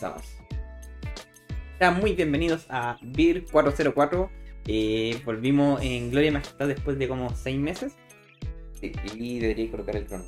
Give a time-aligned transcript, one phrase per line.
[0.00, 0.22] comenzamos.
[1.78, 4.30] Sean muy bienvenidos a Beer 404.
[4.66, 7.96] Eh, volvimos en Gloria y Majestad después de como 6 meses.
[8.80, 10.24] Sí, y debería colocar el crono.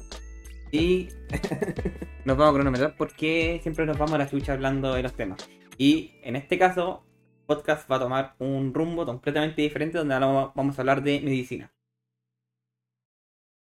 [0.70, 1.08] Y
[2.24, 5.48] nos vamos a cronometrar porque siempre nos vamos a la chucha hablando de los temas.
[5.78, 7.04] Y en este caso,
[7.40, 11.20] el podcast va a tomar un rumbo completamente diferente donde ahora vamos a hablar de
[11.20, 11.72] medicina.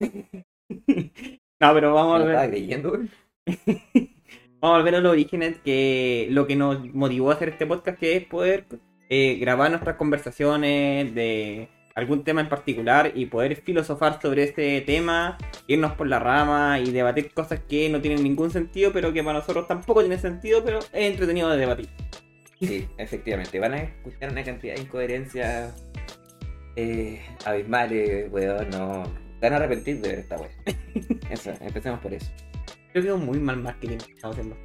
[0.00, 3.08] no, pero vamos a ¿Me lo ver.
[4.60, 7.98] Vamos a volver a los orígenes, que lo que nos motivó a hacer este podcast,
[7.98, 8.66] que es poder
[9.08, 15.38] eh, grabar nuestras conversaciones de algún tema en particular y poder filosofar sobre este tema,
[15.66, 19.38] irnos por la rama y debatir cosas que no tienen ningún sentido, pero que para
[19.38, 21.88] nosotros tampoco tienen sentido, pero es entretenido de debatir.
[22.60, 23.58] Sí, efectivamente.
[23.58, 25.90] Van a escuchar una cantidad de incoherencias
[26.76, 28.68] eh, abismales, weón.
[28.70, 29.04] No.
[29.40, 30.52] Van a arrepentir de ver esta weón.
[31.30, 32.30] Eso, empecemos por eso.
[32.92, 34.56] Creo que es un muy mal marketing que estamos haciendo.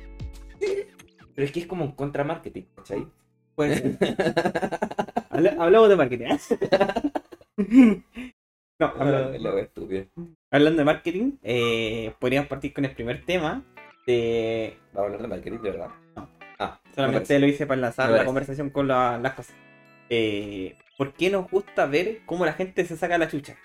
[1.35, 3.05] Pero es que es como un contramarketing, ¿cachai?
[3.55, 3.81] Pues,
[5.29, 6.25] habla- hablamos de marketing.
[6.25, 6.39] ¿eh?
[8.79, 10.05] no, habla- La wea estúpida.
[10.51, 13.63] Hablando de marketing, eh, podríamos partir con el primer tema.
[14.07, 14.77] De...
[14.93, 15.89] Vamos a hablar de marketing, de verdad.
[16.15, 16.29] No.
[16.59, 19.55] Ah, me Solamente lo hice para enlazar la conversación con la- las cosas.
[20.09, 23.57] Eh, ¿Por qué nos gusta ver cómo la gente se saca la chucha?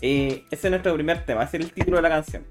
[0.00, 2.44] Eh, ese es nuestro primer tema, ese es el título de la canción.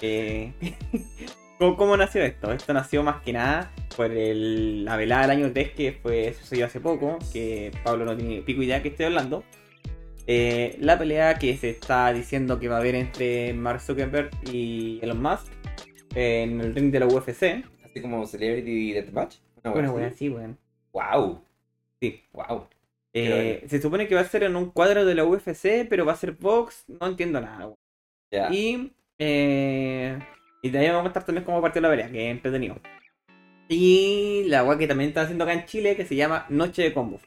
[0.00, 0.52] Eh,
[1.58, 2.52] ¿cómo, cómo nació esto?
[2.52, 6.66] Esto nació más que nada por el- la velada del año 3 que fue, sucedió
[6.66, 9.44] hace poco, que Pablo no tiene pico idea que estoy hablando.
[10.26, 14.98] Eh, la pelea que se está diciendo que va a haber entre Mark Zuckerberg y
[15.02, 15.52] Elon Musk
[16.14, 17.62] en el ring de la UFC.
[17.84, 19.36] Así como Celebrity Deathmatch.
[19.62, 20.16] Bueno, wea bueno, así.
[20.18, 20.56] sí, bueno.
[20.92, 21.42] Wow.
[22.00, 22.22] Sí.
[22.32, 22.66] Wow.
[23.12, 26.12] Eh, se supone que va a ser en un cuadro de la UFC, pero va
[26.12, 27.72] a ser box, no entiendo nada.
[28.30, 28.50] Ya.
[28.52, 28.92] Y,
[29.26, 30.18] eh,
[30.62, 32.76] y de ahí vamos a contar también cómo partió la pelea, que es entretenido.
[33.68, 36.92] Y la weá que también está haciendo acá en Chile, que se llama Noche de
[36.92, 37.22] Combos.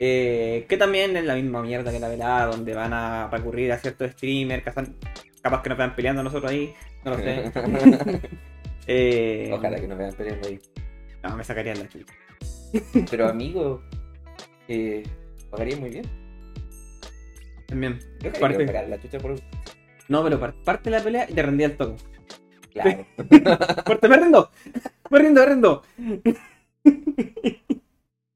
[0.00, 3.78] Eh, que también es la misma mierda que la velada, donde van a recurrir a
[3.78, 4.96] ciertos streamers, que están-
[5.42, 7.52] capaz que nos vean peleando nosotros ahí, no lo sé.
[8.86, 10.58] Eh, Ojalá que nos vean peleando ahí.
[11.22, 12.12] No, me sacarían la chucha.
[13.10, 13.82] Pero amigo,
[14.66, 15.02] eh,
[15.50, 16.04] pagaría muy bien.
[17.66, 18.00] También.
[18.20, 19.36] Yo la chucha por.
[20.10, 22.02] No, pero par- parte la pelea y te rendía el toque.
[22.72, 23.06] Claro.
[23.84, 24.50] ¡Corte, me rindo!
[25.08, 25.82] ¡Me rindo, me rindo!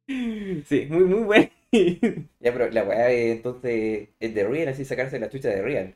[0.07, 1.49] Sí, muy, muy bueno.
[1.73, 5.95] ya, pero la weá entonces es de real, así sacarse la chucha de real.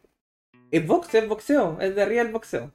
[0.71, 2.73] Es boxeo, es boxeo, es de real boxeo.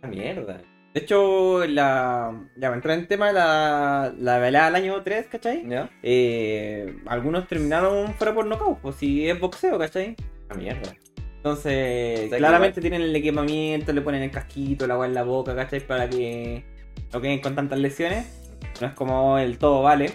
[0.00, 0.62] Ah, mierda.
[0.94, 2.48] De hecho, la.
[2.56, 5.68] Ya a entrar en tema la, la velada del año 3, ¿cachai?
[5.68, 5.90] ¿Ya?
[6.04, 10.14] Eh, algunos terminaron fuera por nocaut, pues si es boxeo, ¿cachai?
[10.48, 10.94] Ah, mierda.
[11.44, 15.80] Entonces, claramente tienen el equipamiento, le ponen el casquito, la agua en la boca, ¿cachai?
[15.80, 16.64] Para que
[17.12, 18.50] no queden con tantas lesiones.
[18.80, 20.10] No es como el todo vale,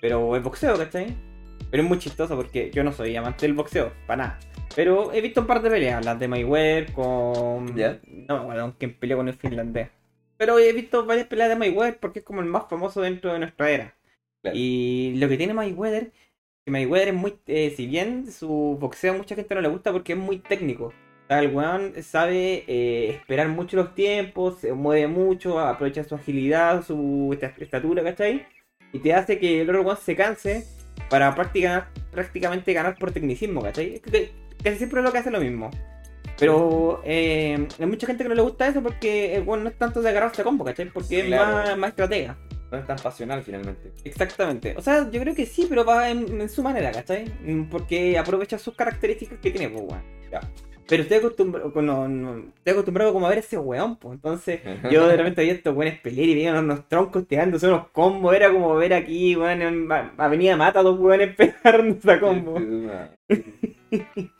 [0.00, 1.14] pero es boxeo, ¿cachai?
[1.70, 4.38] Pero es muy chistoso porque yo no soy amante del boxeo, para nada.
[4.74, 7.76] Pero he visto un par de peleas, las de Mayweather con...
[7.76, 8.00] Ya.
[8.06, 9.90] No, bueno, quien peleó con el finlandés.
[10.38, 13.38] Pero he visto varias peleas de Mayweather porque es como el más famoso dentro de
[13.38, 13.94] nuestra era.
[14.40, 14.56] Claro.
[14.56, 16.10] Y lo que tiene Mayweather,
[16.66, 20.12] Mayweather es muy, eh, si bien su boxeo a mucha gente no le gusta porque
[20.12, 20.92] es muy técnico.
[21.28, 27.30] El weón sabe eh, esperar mucho los tiempos, se mueve mucho, aprovecha su agilidad, su
[27.32, 28.46] esta- estatura, ¿cachai?
[28.92, 30.66] Y te hace que el otro weón se canse
[31.08, 34.00] para práctica- prácticamente ganar por tecnicismo, ¿cachai?
[34.62, 35.70] Casi siempre es lo que hace lo mismo.
[36.38, 39.78] Pero eh, hay mucha gente que no le gusta eso porque el weón no es
[39.78, 40.86] tanto de agarrarse a combo, ¿cachai?
[40.90, 41.60] Porque Claro.
[41.62, 42.36] es más, más estratega.
[42.70, 43.92] No es tan pasional finalmente.
[44.04, 44.74] Exactamente.
[44.76, 47.24] O sea, yo creo que sí, pero va en, en su manera, ¿cachai?
[47.44, 50.02] Mm, Porque aprovecha sus características que tiene, pues, weón.
[50.86, 54.14] Pero estoy acostumbrado, no, no- estoy acostumbrado como a ver ese weón, pues.
[54.14, 54.60] Entonces,
[54.90, 58.34] yo de repente veía estos weones pelear y veía unos troncos tirándose unos combos.
[58.34, 62.56] Era como ver aquí, weón, en Avenida Mata, dos weones pegándose a combo.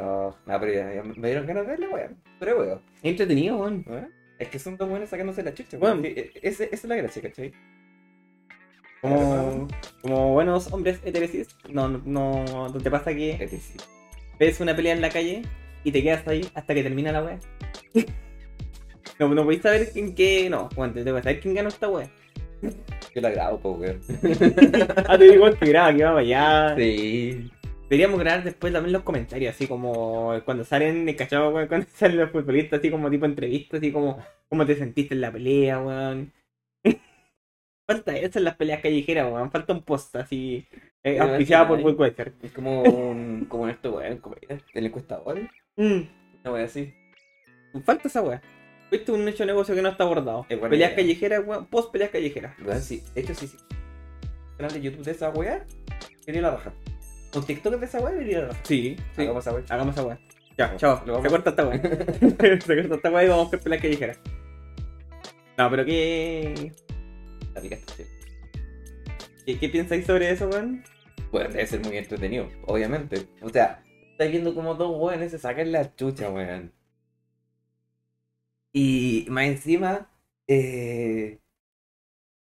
[0.00, 2.16] Oh, no, pero ya, ya me dieron ganas de verle, weón.
[2.38, 2.80] Pero weón.
[3.02, 3.84] Entretenido, weón.
[3.88, 4.06] ¿eh?
[4.38, 6.02] Es que son dos buenos sacándose la chucha, Bueno.
[6.04, 7.52] e- ese- esa es la gracia, ¿cachai?
[9.00, 9.68] Como,
[10.02, 13.48] como buenos hombres heterosis, no, no, no, ¿no te pasa que
[14.38, 15.42] ves una pelea en la calle
[15.84, 17.38] y te quedas ahí hasta que termina la wea.
[19.18, 20.50] no, no podéis saber en qué.
[20.50, 22.10] No, bueno, te tengo que saber quién ganó esta wea.
[22.62, 24.00] yo la grabo, po, weón.
[25.08, 26.74] ah, te digo que graba, que vamos allá.
[26.76, 27.50] Sí.
[27.88, 31.52] Deberíamos grabar después también los comentarios, así como cuando salen, ¿cachado?
[31.68, 34.18] Cuando salen los futbolistas, así como tipo entrevistas, así como
[34.48, 36.32] cómo te sentiste en la pelea, weón.
[37.88, 39.50] Falta eso en las peleas callejeras, weón.
[39.50, 40.68] Falta un post así,
[41.02, 42.34] eh, auspiciado por Budweiser.
[42.42, 44.36] Es como un, como en esto, weón, como
[44.74, 45.40] el encuestador.
[45.76, 46.02] Mm,
[46.44, 46.92] Una wea así.
[47.84, 48.42] falta esa wea.
[48.90, 50.44] Viste un nicho de negocio que no está abordado.
[50.50, 50.96] Es Peleas idea.
[50.96, 51.64] callejeras, weón.
[51.66, 52.54] Post peleas callejeras.
[52.62, 53.02] Weón, sí.
[53.14, 53.56] De hecho, sí, sí.
[54.58, 55.64] canal de YouTube de esa weá,
[56.26, 56.74] quería la raja.
[57.34, 58.60] Un TikTok de esa weá, quería la raja.
[58.64, 59.22] Sí, sí.
[59.22, 59.64] Hagamos esa weá.
[59.70, 60.18] Hagamos esa weá.
[60.58, 61.22] Ya, chao.
[61.22, 61.80] Se corta esta weá.
[62.60, 64.20] Se corta esta weá y vamos a ver peleas callejeras.
[65.56, 66.72] No, pero ¿qué,
[67.54, 68.04] La picaste, sí.
[69.46, 70.84] qué, qué pensáis sobre eso, weón?
[71.30, 73.28] Bueno, debe ser muy entretenido, obviamente.
[73.42, 76.72] O sea, estás viendo como dos weones se sacan la chucha, weón.
[78.72, 80.10] Y más encima,
[80.46, 81.40] eh...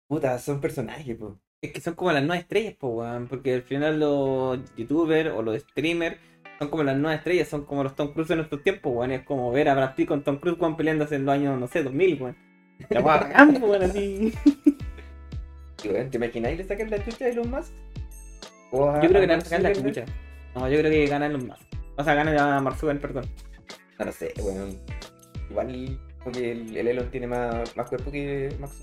[0.08, 1.40] Puta, son personajes, po.
[1.62, 3.28] Es que son como las nuevas estrellas, po, weón.
[3.28, 6.18] Porque al final los youtubers o los streamers
[6.60, 9.12] son como las nuevas estrellas, son como los Tom Cruise en nuestros tiempos, weón.
[9.12, 11.68] Es como ver a Brad Pitt con Tom Cruise, weón, peleándose en los años, no
[11.68, 12.38] sé, 2000, weón.
[12.90, 13.02] La
[13.60, 14.34] po, weón, así.
[16.10, 17.72] ¿Te imagináis le sacan la chucha de los más?
[18.72, 20.06] O a- Yo creo que le sacar la chucha.
[20.56, 21.60] No, yo creo que ganan los más.
[21.98, 23.26] O sea, ganan a Mark perdón.
[24.00, 24.78] No, no sé, weón.
[25.50, 28.74] Igual, porque el, el Elon tiene más, más cuerpo que Max.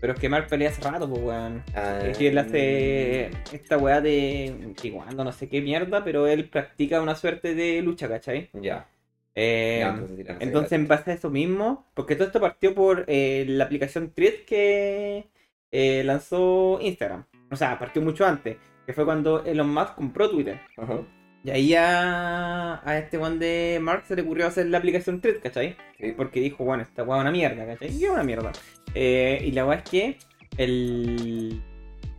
[0.00, 1.64] Pero es que Mark pelea hace rato, pues, weón.
[1.74, 4.72] Ah, Es que él hace esta weá de.
[4.80, 8.50] que cuando no sé qué mierda, pero él practica una suerte de lucha, ¿cachai?
[8.52, 8.86] Ya.
[9.34, 13.44] Eh, Ya, entonces entonces, en base a eso mismo, porque todo esto partió por eh,
[13.48, 15.26] la aplicación Thread que
[15.70, 17.24] eh, lanzó Instagram.
[17.50, 20.60] O sea, partió mucho antes, que fue cuando Elon Musk compró Twitter.
[20.76, 21.00] Ajá.
[21.44, 25.40] Y ahí a, a este one de Mark se le ocurrió hacer la aplicación Thread,
[25.40, 25.76] ¿cachai?
[25.96, 26.12] Sí.
[26.16, 27.96] Porque dijo, bueno, esta weá es una mierda, ¿cachai?
[27.96, 28.50] Y es una mierda.
[28.94, 30.18] Eh, y la weá es que
[30.56, 31.62] el...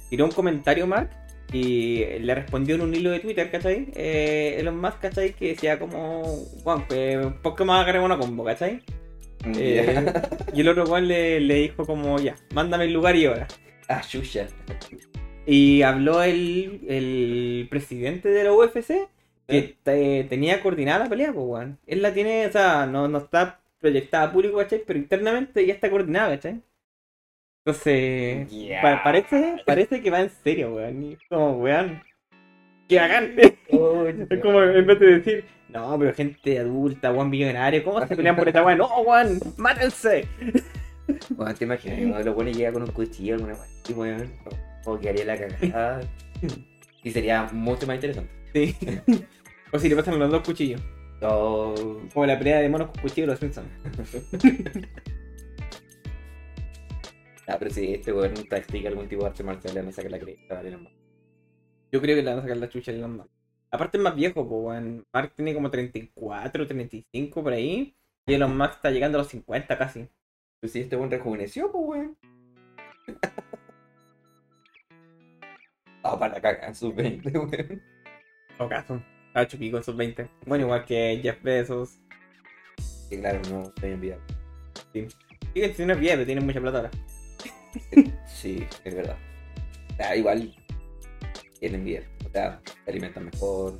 [0.09, 1.09] tiró un comentario Mark
[1.51, 3.89] y le respondió en un hilo de Twitter, ¿cachai?
[3.95, 5.33] Eh, Elon Musk, ¿cachai?
[5.33, 6.23] Que decía como,
[6.63, 8.81] bueno, pues, ¿por qué más agarremos una combo, ¿cachai?
[9.45, 10.06] Eh,
[10.54, 13.48] y el otro weón le, le dijo como, ya, mándame el lugar y hora.
[13.88, 14.48] Ah, chucha.
[15.45, 18.88] Y habló el, el presidente de la UFC
[19.48, 19.75] que ¿Eh?
[19.81, 21.80] te- tenía coordinada la pelea, pues, weón.
[21.88, 24.81] Él la tiene, o sea, no, no está proyectada a público, ¿cachai?
[24.86, 26.62] Pero internamente ya está coordinada, ¿cachai?
[27.63, 28.48] Entonces,
[28.81, 31.04] pa- parece, parece que va en serio, weón.
[31.04, 32.01] Y como, weón,
[32.88, 33.31] que hagan.
[33.69, 38.16] Oh, Es como, en vez de decir, no, pero gente adulta, weón, millonario, ¿cómo se
[38.16, 38.78] pelean por esta weón?
[38.78, 40.25] No, weón, mátense.
[41.30, 44.34] Bueno, te imaginas, uno de los buenos llega con un cuchillo, alguna weá, y weón,
[44.86, 46.01] o que haría la cagada.
[47.01, 48.30] Y sería mucho más interesante.
[48.54, 48.75] Sí.
[49.72, 50.81] o si le pasan los dos cuchillos.
[51.22, 51.74] Oh,
[52.13, 53.69] Como la pelea de monos con cuchillos los Simpsons.
[57.48, 60.12] ah, pero si este weón practica algún tipo de arte marcial, le van a sacar
[60.12, 60.96] la cresta, vale, no más.
[61.92, 63.30] Yo creo que le van a sacar la chucha a Elon Musk.
[63.72, 65.06] Aparte es más viejo, pues, weón.
[65.13, 67.95] Mark tiene como 34, 35 por ahí.
[68.25, 70.07] Y Elon Musk está llegando a los 50 casi.
[70.60, 72.18] Pues si este weón rejuveneció, pues weón.
[76.04, 77.81] Ah, para cagar, sus 20, weón.
[78.60, 79.01] O caso.
[79.28, 80.30] Está hecho pico esos 20.
[80.45, 82.00] Bueno, igual que Jeff Bezos.
[83.10, 84.22] Que claro, no estoy enviado.
[84.94, 86.92] Siguen siendo una pero tienen mucha plata ahora.
[88.25, 89.18] Sí, es verdad.
[90.00, 90.56] Ah, igual
[91.59, 92.04] tienen bien.
[92.25, 93.80] O sea, se alimentan mejor.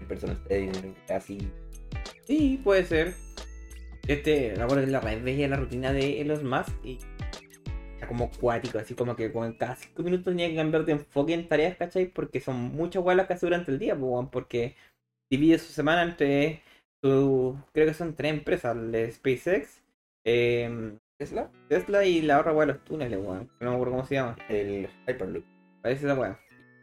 [0.00, 1.38] En personas tienen así.
[2.26, 3.14] Sí, puede ser.
[4.06, 6.98] Este, que la red veía la rutina de Elon Musk y
[7.98, 11.34] era como cuático, así como que con cada 5 minutos tenía que cambiar de enfoque
[11.34, 12.06] en tareas, ¿cachai?
[12.06, 14.74] Porque son muchas weas las que hace durante el día, pues, porque
[15.30, 16.62] divide su semana entre
[17.02, 19.82] su, creo que son tres empresas, el de SpaceX,
[20.24, 24.06] eh, Tesla, Tesla y la otra wea de los túneles, weón, no me acuerdo cómo
[24.06, 25.44] se llama, el Hyperloop.
[25.82, 26.06] parece.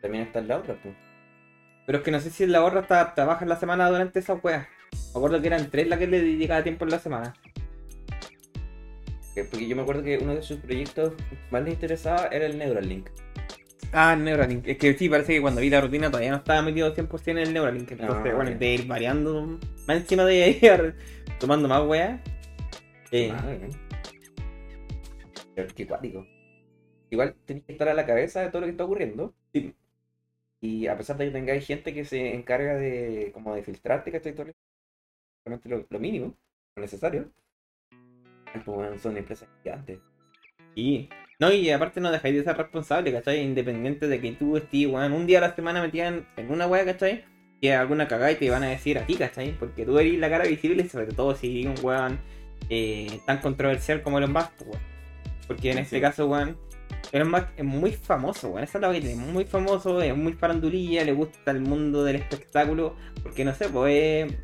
[0.02, 0.96] También está en la otra, pues.
[1.86, 4.34] Pero es que no sé si la otra está, trabaja en la semana durante esa
[4.36, 4.68] wea.
[5.14, 7.34] Me acuerdo que eran tres las que le dedicaba tiempo en la semana.
[9.34, 11.14] Que- Porque yo me acuerdo que uno de sus proyectos
[11.52, 13.10] más les interesaba era el Neuralink.
[13.94, 14.68] Ah, el Neuralink.
[14.68, 17.38] Es que sí, parece que cuando vi la rutina todavía no estaba metido 100% en
[17.48, 17.92] el Neuralink.
[17.92, 20.96] Entonces, bueno, de ir variando más encima de ir
[21.40, 22.20] tomando más weas.
[23.12, 23.56] Eh, Ah.
[25.56, 26.28] Pero qué cuático.
[27.10, 29.34] Igual tenés que estar a la cabeza de todo lo que está ocurriendo.
[29.54, 29.74] Sí.
[30.62, 34.34] Y a pesar de que tengáis gente que se encarga de como de filtrarte, ¿cachai?
[34.34, 34.48] Todo
[35.46, 36.36] Realmente lo, lo mínimo,
[36.76, 37.32] lo necesario.
[38.54, 40.00] Pues, bueno, son empresas gigantes.
[40.76, 41.10] y
[41.40, 43.42] no, y aparte no dejáis de ser responsable, ¿cachai?
[43.42, 46.84] Independiente de que tú estés, weón, un día a la semana metidan en una wea,
[46.86, 47.26] ¿cachai?
[47.62, 49.52] Que alguna cagada y te van a decir a ti, ¿cachai?
[49.60, 52.20] Porque tú eres la cara visible, sobre todo si un weón
[52.70, 54.82] eh, tan controversial como Elon Musk, pues, weón.
[55.48, 55.82] Porque en Sí.
[55.84, 56.58] este caso, weón,
[57.26, 58.64] Musk es muy famoso, weón.
[58.64, 62.18] Esa es la que tiene, muy famoso, es muy farandulilla, le gusta el mundo del
[62.18, 62.96] espectáculo.
[63.24, 64.38] Porque no sé, pues eh,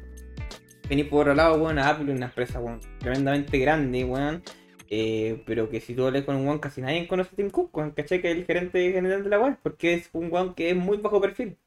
[0.89, 4.43] venir por otro lado, weón, a Apple, una empresa, weón, tremendamente grande, weón.
[4.89, 7.75] Eh, pero que si tú hablas con un weón, casi nadie conoce a Tim Cook,
[7.75, 8.21] weón, ¿cachai?
[8.21, 10.97] Que es el gerente general de la web, porque es un weón que es muy
[10.97, 11.57] bajo perfil.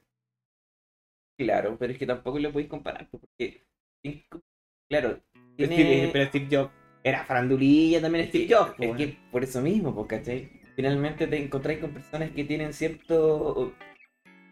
[1.38, 3.62] Claro, pero es que tampoco lo podéis comparar, pues, porque.
[4.88, 5.20] Claro,
[5.56, 6.70] Pero tiene- Steve, pero Steve Jobs
[7.02, 8.74] Era farandulilla también Steve Jobs.
[8.78, 10.50] Es que por eso mismo, pues, ¿cachai?
[10.76, 13.72] Finalmente te encontráis con personas que tienen cierto,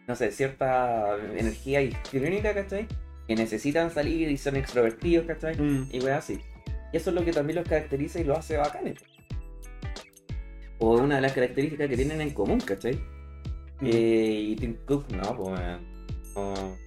[0.07, 2.87] no sé, cierta energía histriónica, ¿cachai?
[3.27, 5.55] Que necesitan salir y son extrovertidos, ¿cachai?
[5.55, 5.89] Mm.
[5.91, 6.39] Y weón así.
[6.91, 8.99] Y eso es lo que también los caracteriza y lo hace bacanes.
[10.79, 12.95] O una de las características que tienen en común, ¿cachai?
[13.81, 13.85] Mm.
[13.85, 15.61] Eh, y Tim Cook, no, pues.
[16.35, 16.77] No,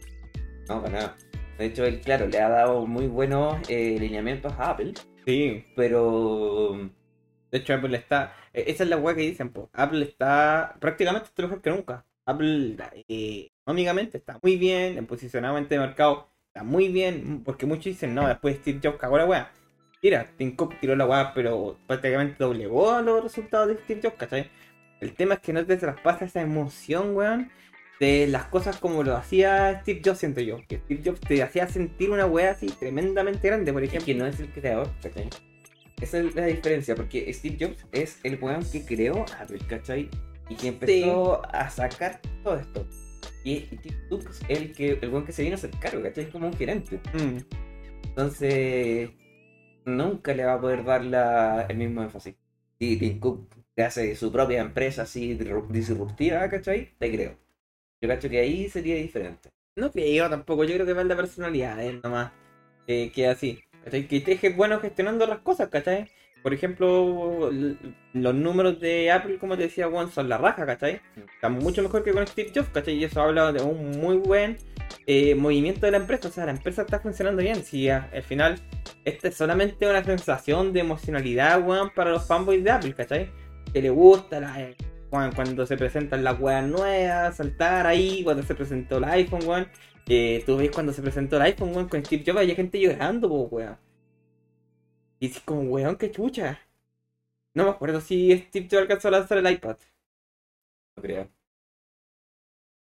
[0.69, 1.17] no, para nada.
[1.59, 4.95] De hecho, él, claro, le ha dado muy buenos eh, lineamientos a Apple,
[5.29, 6.91] Sí, pero
[7.51, 8.35] de hecho Apple está...
[8.53, 9.71] eh, Esa es la weá que dicen, po.
[9.73, 12.05] Apple está prácticamente está mejor que nunca.
[12.25, 12.77] Apple
[13.09, 18.15] eh, económicamente está muy bien, en posicionamiento de mercado está muy bien, porque muchos dicen,
[18.15, 19.53] no, después Steve Jobs cagó la weá.
[20.03, 24.51] Mira, Tim Cook tiró la weá, pero prácticamente doblegó los resultados de Steve Jobs, ¿cachai?
[25.01, 27.51] El tema es que no te traspasa esa emoción, weón,
[28.01, 30.65] de las cosas como lo hacía Steve Jobs, siento yo.
[30.69, 34.07] Que Steve Jobs te hacía sentir una weá así tremendamente grande, por es ejemplo.
[34.07, 35.35] que no es el creador, ¿cachai?
[36.01, 40.09] Esa es la diferencia, porque Steve Jobs es el weón que creó Apple, ¿cachai?
[40.49, 42.87] Y que empezó a sacar todo esto.
[43.45, 46.25] Y Steve Cook es el, que, el weón que se vino a hacer cargo, ¿cachai?
[46.25, 47.01] Es como un gerente.
[47.15, 47.39] Mm.
[48.09, 49.11] Entonces,
[49.85, 52.35] nunca le va a poder dar la- el mismo énfasis.
[52.79, 56.95] Y Tim Cook que hace su propia empresa así disru- disruptiva, ¿cachai?
[56.99, 57.37] Te creo.
[58.01, 59.51] Yo cacho que ahí sería diferente.
[59.77, 62.33] No creo tampoco, yo creo que va en la personalidad él nomás.
[62.89, 63.61] eh, que así.
[63.89, 64.07] ¿Cachai?
[64.07, 66.07] Que esté ge- bueno gestionando las cosas, ¿cachai?
[66.43, 67.51] Por ejemplo,
[68.13, 71.01] los números de Apple, como te decía son la raja, ¿cachai?
[71.35, 72.95] Están mucho mejor que con Steve Jobs, ¿cachai?
[72.95, 74.57] Y eso habla de un muy buen
[75.07, 76.29] eh, movimiento de la empresa.
[76.29, 77.57] O sea, la empresa está funcionando bien.
[77.65, 78.55] Si a- al final,
[79.05, 83.31] esta es solamente una sensación de emocionalidad, weón, para los fanboys de Apple, ¿cachai?
[83.73, 84.77] Que le gusta la, eh,
[85.11, 89.67] cuando se presentan las weas nuevas, saltar ahí, cuando se presentó el iPhone, weón.
[90.09, 93.29] Eh, tú ves cuando se presentó el iPhone, weón, con Steve Jobs, había gente llorando,
[93.29, 93.79] po, weón.
[95.21, 96.59] Y es como, weón, qué chucha.
[97.55, 99.77] No me acuerdo si Steve Jobs alcanzó a lanzar el iPad.
[100.97, 101.31] No creo.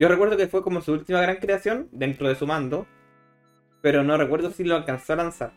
[0.01, 2.87] Yo recuerdo que fue como su última gran creación dentro de su mando,
[3.83, 5.53] pero no recuerdo si lo alcanzó a lanzar.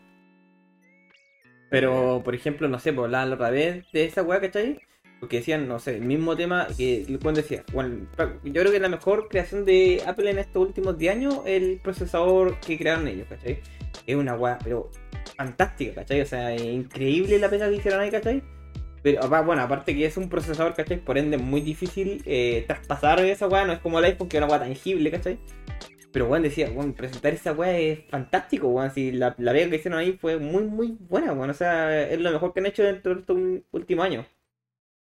[1.70, 4.80] Pero, por ejemplo, no sé, por la, la otra vez de esa weá, ¿cachai?
[5.22, 7.62] Porque decían, no sé, el mismo tema que Juan decía.
[7.72, 8.08] Bueno,
[8.42, 11.78] yo creo que la mejor creación de Apple en estos últimos 10 años es el
[11.78, 13.60] procesador que crearon ellos, ¿cachai?
[14.04, 14.90] Es una weá, pero
[15.36, 16.22] fantástica, ¿cachai?
[16.22, 18.42] O sea, es increíble la pega que hicieron ahí, ¿cachai?
[19.04, 20.98] Pero bueno, aparte que es un procesador, ¿cachai?
[20.98, 24.38] Por ende es muy difícil eh, traspasar esa weá, no es como el iPhone que
[24.38, 25.38] es una weá tangible, ¿cachai?
[26.10, 28.90] Pero weón decía, weón, presentar esa weá es fantástico, weón.
[28.90, 31.50] Si la, la pega que hicieron ahí fue muy, muy buena, weón.
[31.50, 33.38] O sea, es lo mejor que han hecho dentro de estos
[33.70, 34.26] últimos años.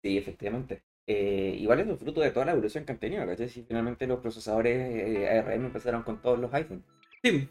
[0.04, 0.82] Sí, efectivamente.
[1.06, 3.48] Eh, igual es el fruto de toda la evolución que han tenido, ¿cachai?
[3.48, 6.84] Si finalmente los procesadores eh, ARM empezaron con todos los iPhones.
[7.22, 7.48] Sí.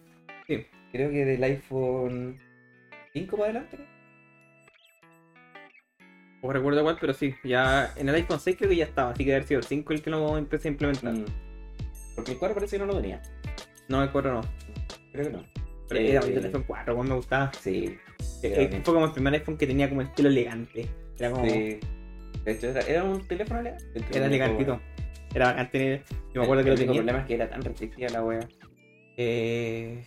[0.91, 2.39] Creo que del iPhone
[3.13, 3.77] 5 para adelante.
[6.43, 6.51] ¿no?
[6.53, 7.33] Recuerdo cuál, pero sí.
[7.43, 9.11] Ya en el iPhone 6 creo que ya estaba.
[9.11, 11.13] Así que debe haber sido el 5 el que lo empecé a implementar.
[11.13, 11.25] Mm.
[12.15, 13.19] Porque el 4 parece que no lo tenía.
[13.89, 14.41] No, el 4 no.
[15.11, 15.43] Creo que no.
[15.89, 17.51] Pero Eh, era el iPhone 4, weón, me gustaba.
[17.59, 17.97] Sí.
[18.43, 20.87] Eh, fue como el primer iPhone que tenía como estilo elegante.
[21.17, 21.45] Era como.
[21.49, 21.79] Sí.
[22.45, 24.01] De hecho, era, era un teléfono elegante.
[24.13, 24.81] Era elegantito.
[25.33, 26.03] Era bacán tener.
[26.33, 27.01] Yo me acuerdo que lo El único tenía.
[27.01, 28.47] problema es que era tan restrictiva la wea.
[29.17, 30.03] Eh,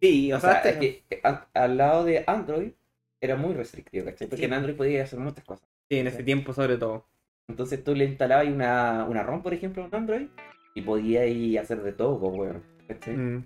[0.00, 2.72] sí, o, O sea, sea, es que a- al lado de Android
[3.20, 4.26] era muy restrictivo, ¿cachai?
[4.28, 4.44] Porque Sí.
[4.46, 5.66] en Android podías hacer muchas cosas.
[5.88, 7.06] sí, en ese tiempo sobre todo.
[7.48, 10.26] Entonces tú le instalabas una, una ROM, por ejemplo, en Android
[10.74, 12.62] y podías ir a hacer de todo, pues, weón.
[12.88, 13.14] ¿cachai?
[13.16, 13.44] Mm.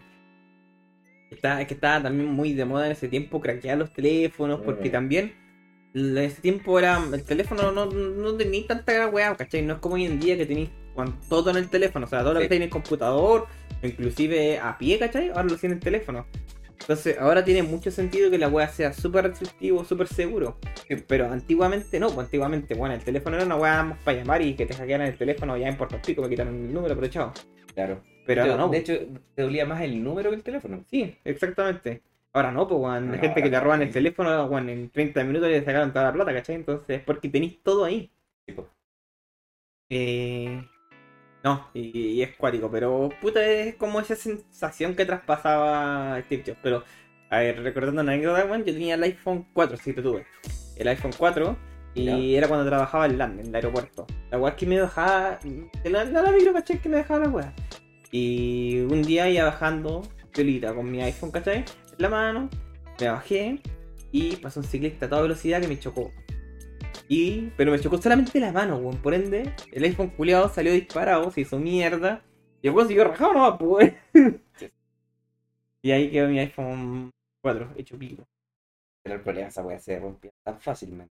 [1.30, 4.90] Está, es que estaba también muy de moda en ese tiempo craquear los teléfonos, porque
[4.90, 5.32] también
[5.96, 9.62] en ese tiempo era el teléfono no, no tenía tanta weá, ¿cachai?
[9.62, 10.68] No es como hoy en día que tenéis
[11.28, 12.48] todo en el teléfono, o sea, todo lo que Sí.
[12.50, 13.46] tenéis en el computador,
[13.82, 15.28] inclusive a pie, ¿cachai?
[15.30, 16.26] Ahora lo tiene en el teléfono.
[16.80, 20.58] Entonces, ahora tiene mucho sentido que la weá sea súper restrictivo, súper seguro.
[21.08, 24.54] Pero antiguamente no, pues antiguamente, bueno, el teléfono era una weá más para llamar y
[24.54, 27.32] que te hackearan el teléfono ya en Puerto Pico, me quitaron el número, pero chao.
[27.74, 28.02] Claro.
[28.26, 28.68] Pero ahora no.
[28.68, 28.92] de hecho,
[29.34, 30.84] te dolía más el número que el teléfono.
[30.90, 32.02] Sí, exactamente.
[32.36, 33.12] Ahora no, pues, weón.
[33.12, 36.12] No, gente que ahora roban el teléfono, weón, en 30 minutos le sacaron toda la
[36.12, 36.56] plata, ¿cachai?
[36.56, 38.12] Entonces, porque tenéis todo ahí.
[39.88, 40.62] Eh...
[41.42, 46.58] No, y, y es cuático, pero puta, es como esa sensación que traspasaba Steve Jobs.
[46.62, 46.84] Pero,
[47.30, 50.26] a ver, recordando una anécdota, weón, yo tenía el iPhone 4, sí, te tuve.
[50.76, 51.56] El iPhone 4,
[51.94, 54.06] y era cuando trabajaba en LAN, en el aeropuerto.
[54.30, 55.38] La weá es que me dejaba.
[55.82, 56.82] De la, la, la micro, ¿cachai?
[56.82, 57.54] Que me dejaba la weá.
[58.10, 60.02] Y un día iba bajando,
[60.34, 61.64] violita, con mi iPhone, ¿cachai?
[61.98, 62.50] En la mano,
[63.00, 63.60] me bajé
[64.12, 66.12] y pasó un ciclista a toda velocidad que me chocó.
[67.08, 68.98] Y, pero me chocó solamente la mano, weón.
[68.98, 72.22] Por ende, el iPhone culiado salió disparado, se hizo mierda.
[72.62, 73.94] Y el weón siguió rajado, no, pues.
[74.14, 74.42] weón.
[75.82, 77.10] y ahí quedó mi iPhone
[77.42, 78.24] 4, hecho pico.
[79.02, 81.12] Pero el problema esa weá se rompía tan fácilmente.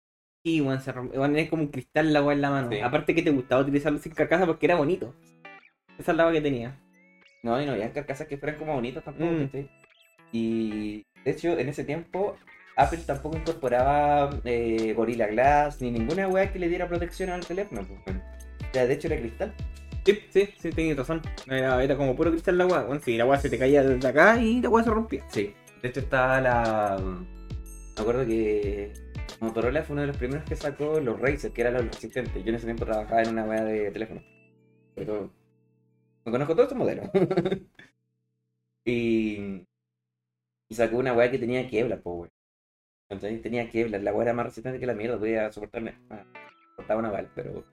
[0.44, 1.18] Sí, weón, se rompe.
[1.18, 2.68] Weón, es como un cristal la weá en la mano.
[2.70, 2.80] Sí.
[2.80, 5.14] Aparte que te gustaba utilizarlo sin carcasa porque era bonito.
[5.98, 6.78] Esa es la weá que tenía.
[7.42, 9.44] No, y no había carcasas que fueran como bonitas tampoco, Mm.
[9.46, 9.70] ¿cachai?
[10.32, 12.36] Y de hecho, en ese tiempo,
[12.76, 17.86] Apple tampoco incorporaba eh, Gorilla Glass ni ninguna weá que le diera protección al teléfono.
[18.04, 18.16] pues.
[18.16, 19.54] O sea, de hecho era cristal.
[20.04, 21.20] Sí, sí, sí, tenías razón.
[21.46, 22.82] Era, era como puro cristal la weá.
[22.82, 25.24] Bueno, sí, la weá se te caía desde acá y la weá se rompía.
[25.28, 25.54] Sí.
[25.82, 26.96] De hecho estaba la.
[26.98, 28.92] Me acuerdo que
[29.40, 32.44] Motorola fue uno de los primeros que sacó los Razer, que eran los resistentes.
[32.44, 34.22] Yo en ese tiempo trabajaba en una weá de teléfono.
[34.94, 35.30] Pero
[36.24, 37.10] me conozco todos estos modelos.
[38.84, 39.66] y,
[40.68, 42.30] y sacó una weá que tenía Kevlar, po weón.
[43.08, 45.94] Entonces tenía Kevlar, la weá era más resistente que la mierda, podía soportarme.
[46.10, 46.24] Ah,
[46.70, 47.64] soportaba una bala, pero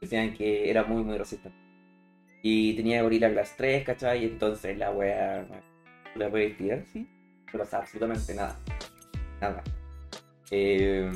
[0.00, 1.58] decían que era muy muy resistente.
[2.42, 4.22] Y tenía Gorilla Glass 3, ¿cachai?
[4.22, 5.46] Y entonces la weá
[6.14, 7.08] la puedes tirar, sí.
[7.52, 8.56] No pasa absolutamente nada.
[9.40, 9.62] Nada.
[10.50, 11.10] Eh,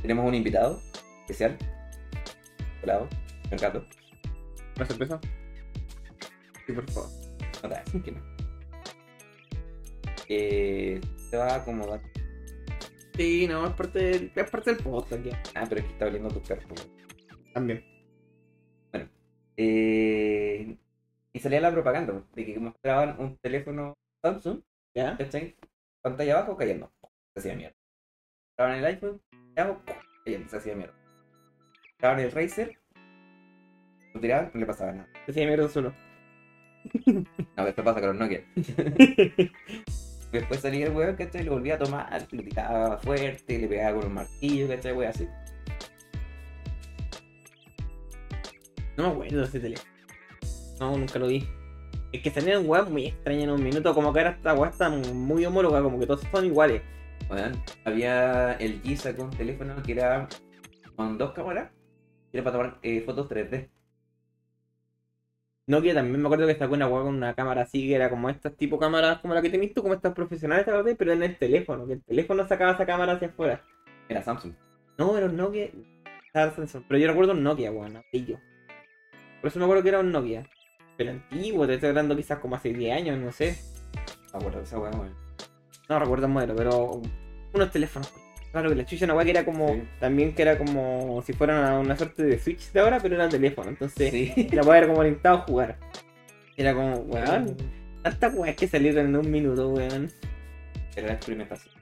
[0.00, 0.80] tenemos un invitado
[1.22, 1.56] especial.
[2.82, 3.08] Hola,
[3.50, 3.84] Mercado.
[4.76, 5.20] ¿Una sorpresa?
[6.66, 7.10] Sí, por favor.
[7.62, 8.33] No te que no.
[10.28, 11.00] Eh,
[11.30, 12.00] te va a acomodar.
[13.16, 15.42] Sí, no, es parte del, es parte del podcast ya.
[15.54, 16.74] Ah, pero es que está oliendo tu cuerpo.
[17.52, 17.84] También.
[19.56, 20.76] Eh,
[21.32, 24.62] y salía la propaganda de que mostraban un teléfono Samsung,
[24.94, 25.16] ¿Ya?
[25.16, 25.56] ¿cachai?
[26.02, 26.92] Pantalla abajo cayendo.
[27.34, 27.76] Se hacía mierda.
[28.48, 29.22] Mostraban el iPhone,
[29.56, 29.82] abajo,
[30.24, 30.94] cayendo, se hacía mierda.
[31.90, 32.78] Mostraban el Razer,
[34.12, 35.08] lo tiraban, no le pasaba nada.
[35.26, 35.94] Decía mierda solo.
[37.56, 38.44] No, esto pasa con los Nokia.
[40.34, 41.44] Después salía el weón, ¿cachai?
[41.44, 44.92] Lo volvía a tomar, lo tiraba fuerte, le pegaba con un martillo, ¿cachai?
[44.92, 45.28] Weón, así.
[48.96, 49.90] No me acuerdo de ese teléfono.
[50.80, 51.46] No, nunca lo vi.
[52.12, 54.88] Es que salieron weas muy extrañas en un minuto, como que ahora esta wea está
[54.90, 56.82] muy homóloga, como que todos son iguales.
[57.30, 57.52] Weón,
[57.84, 60.28] había el G sacó un teléfono que era
[60.96, 61.70] con dos cámaras,
[62.32, 63.68] era para tomar eh, fotos 3D.
[65.66, 68.54] Nokia también me acuerdo que sacó una con una cámara así, que era como estas
[68.54, 70.66] tipo cámaras como la que tenés tú, como estas profesionales.
[70.98, 73.62] Pero en el teléfono, que el teléfono sacaba esa cámara hacia afuera.
[74.08, 74.52] Era Samsung.
[74.98, 75.70] No, era un Nokia.
[76.32, 78.38] Samsung, Pero yo recuerdo un Nokia, weón, amarillo.
[79.40, 80.46] Por eso me acuerdo que era un Nokia.
[80.98, 83.58] Pero antiguo, te estoy hablando quizás como hace 10 años, no sé.
[84.32, 85.14] Acuerdo de esa weón.
[85.88, 87.02] No recuerdo el modelo, pero
[87.52, 88.23] unos teléfonos.
[88.54, 89.68] Claro que la chucha una weá que era como.
[89.74, 89.82] Sí.
[89.98, 93.28] También que era como si fuera una, una suerte de Switch de ahora, pero era
[93.28, 93.68] teléfono.
[93.68, 94.48] Entonces Sí.
[94.52, 95.76] la weá era como orientado a jugar.
[96.56, 97.56] Era como, weón,
[98.02, 100.08] tantas weas que salieron en un minuto, weón.
[100.94, 101.74] Era la experimentación.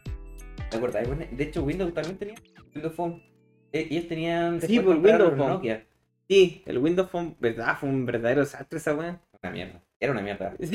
[0.71, 1.07] ¿Te acuerdas?
[1.07, 2.35] Bueno, De hecho, Windows también tenía
[2.75, 3.23] Windows Phone.
[3.71, 4.59] Eh, ellos tenían.
[4.63, 5.53] Sí, por compraron Windows Phone.
[5.57, 5.87] Nokia.
[6.27, 7.77] Sí, el Windows Phone, ¿verdad?
[7.79, 9.21] Fue un verdadero desastre esa weá.
[9.43, 9.83] Una mierda.
[10.01, 10.55] Era una mierda.
[10.59, 10.71] Es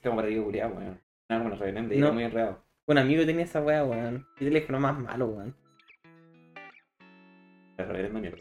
[0.00, 1.00] como para digo, culiado, weón.
[1.28, 2.06] Nada como nos revenden, No.
[2.06, 2.62] era muy enredado.
[2.90, 4.26] Un amigo tenía esa weá, weón.
[4.36, 5.54] Qué teléfono más malo, weón.
[7.78, 8.38] La reverenda mierda.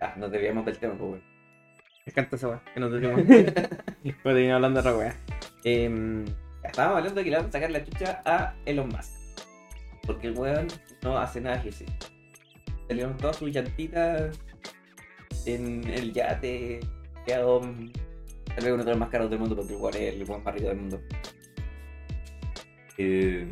[0.00, 1.22] Ah, nos debíamos del tema, pues, weón.
[2.06, 3.20] Me encanta esa weá, que nos decimos.
[3.26, 5.16] Pero terminamos hablando de otra weá.
[5.64, 6.24] Em,
[6.62, 9.40] Estábamos hablando de que le van a sacar la chucha a Elon Musk.
[10.06, 10.68] Porque el weón
[11.02, 11.84] no hace nada sí.
[12.86, 14.38] Salieron todas sus llantitas
[15.46, 16.78] en el yate.
[17.26, 20.30] Quedó tal vez uno de los más caros del mundo porque el weón es el
[20.30, 21.00] weón más rico del mundo.
[22.98, 23.46] Eh,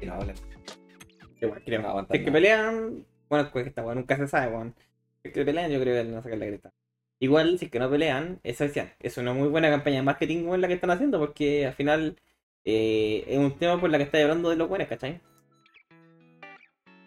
[0.00, 0.34] y no habla.
[1.38, 1.80] qué weá, No creo.
[2.10, 4.74] Si es que pelean, bueno, pues esta weá nunca se sabe, weón.
[5.22, 6.72] Es que pelean, yo creo que a sacar la greta.
[7.20, 10.44] Igual, si es que no pelean, eso decían, es una muy buena campaña de marketing
[10.46, 12.16] weón, la que están haciendo, porque al final
[12.64, 15.20] eh, es un tema por la que estáis hablando de los buenos, ¿cachai?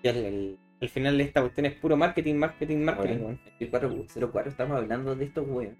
[0.04, 3.40] Y al, al- al final esta cuestión es puro marketing, marketing, marketing, weón.
[3.60, 5.78] el 404 estamos hablando de estos weón.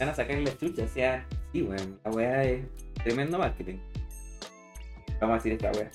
[0.00, 2.00] Van a sacar la chucha, o sea, sí, weón.
[2.04, 2.64] La weá es
[3.04, 3.76] tremendo marketing.
[5.20, 5.90] Vamos a decir esta weá.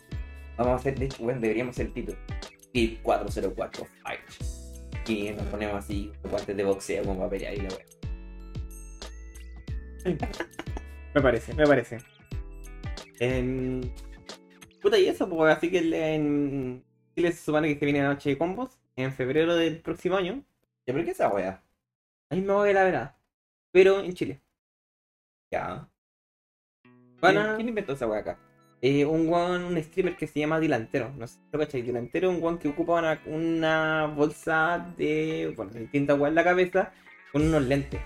[0.57, 2.17] Vamos a hacer, de hecho, weón, deberíamos hacer el título.
[2.73, 4.19] Y 404 Fight.
[5.07, 7.85] Y nos ponemos así, guantes de boxeo como para pelear y la weá.
[11.13, 11.97] Me parece, me parece.
[13.19, 13.91] En...
[14.81, 15.79] Puta, y eso, pues así que
[16.15, 16.83] en
[17.15, 20.43] Chile se supone que se viene la noche de combos en febrero del próximo año.
[20.85, 21.61] ¿Ya pero qué es esa weá?
[22.29, 23.15] Ahí me voy a la verdad.
[23.71, 24.41] Pero en Chile.
[25.51, 25.89] Ya.
[27.21, 28.39] Van ¿Quién, a- quién inventó esa weá acá?
[28.81, 31.11] Eh, un guan, un streamer que se llama Dilantero.
[31.17, 31.81] No sé si lo cachai.
[31.81, 35.53] Dilantero es un guan que ocupa una, una bolsa de.
[35.55, 36.91] Bueno, de tinta en la cabeza
[37.31, 37.99] con unos lentes.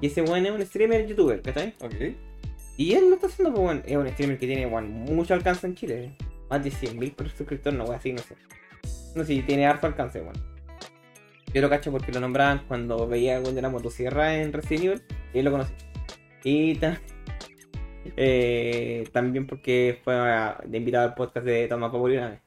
[0.00, 1.74] Y ese guan es un streamer youtuber, ¿cachai?
[1.80, 1.94] Ok.
[2.78, 5.66] Y él lo está haciendo, pues, bueno, es un streamer que tiene bueno, mucho alcance
[5.66, 6.16] en Chile.
[6.48, 8.36] Más de 100.000 por suscriptores, no, así, no sé.
[9.14, 10.40] No sé si tiene harto alcance, bueno.
[11.52, 15.02] Yo lo cacho porque lo nombraban cuando veía cuando era motosierra en Resident Evil
[15.34, 15.72] y él lo conocí.
[16.44, 17.00] Y ta-
[18.16, 22.40] Eh, también porque fue a- de invitado al podcast de Tomás Popular.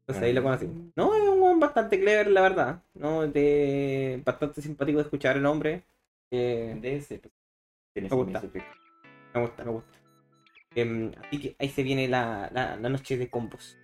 [0.00, 0.68] Entonces ahí lo conocí.
[0.96, 2.82] No, es un weón bastante clever, la verdad.
[2.94, 5.82] No, de bastante simpático de escuchar el hombre.
[6.30, 7.20] Eh, De ese.
[7.94, 8.42] Me gusta.
[9.34, 9.98] me gusta, me gusta.
[10.74, 13.78] Em, así que ahí se viene la, la, la noche de combos.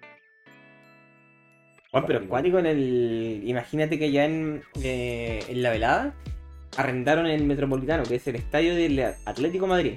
[1.92, 3.42] Bueno, pero acuático en el.
[3.44, 6.14] Imagínate que ya en, eh, en la velada
[6.76, 9.94] arrendaron el Metropolitano, que es el estadio del Atlético Madrid.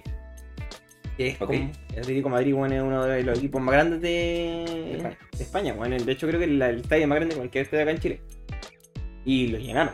[1.18, 1.48] Que es Ok.
[1.48, 4.64] como- el Atlético Madrid, bueno, es uno de los equipos más grandes de,
[4.96, 5.18] España.
[5.38, 5.74] de España.
[5.74, 8.00] Bueno, de hecho, creo que el, el estadio más grande de cualquier estadio acá en
[8.00, 8.22] Chile.
[9.26, 9.94] Y lo llenaron.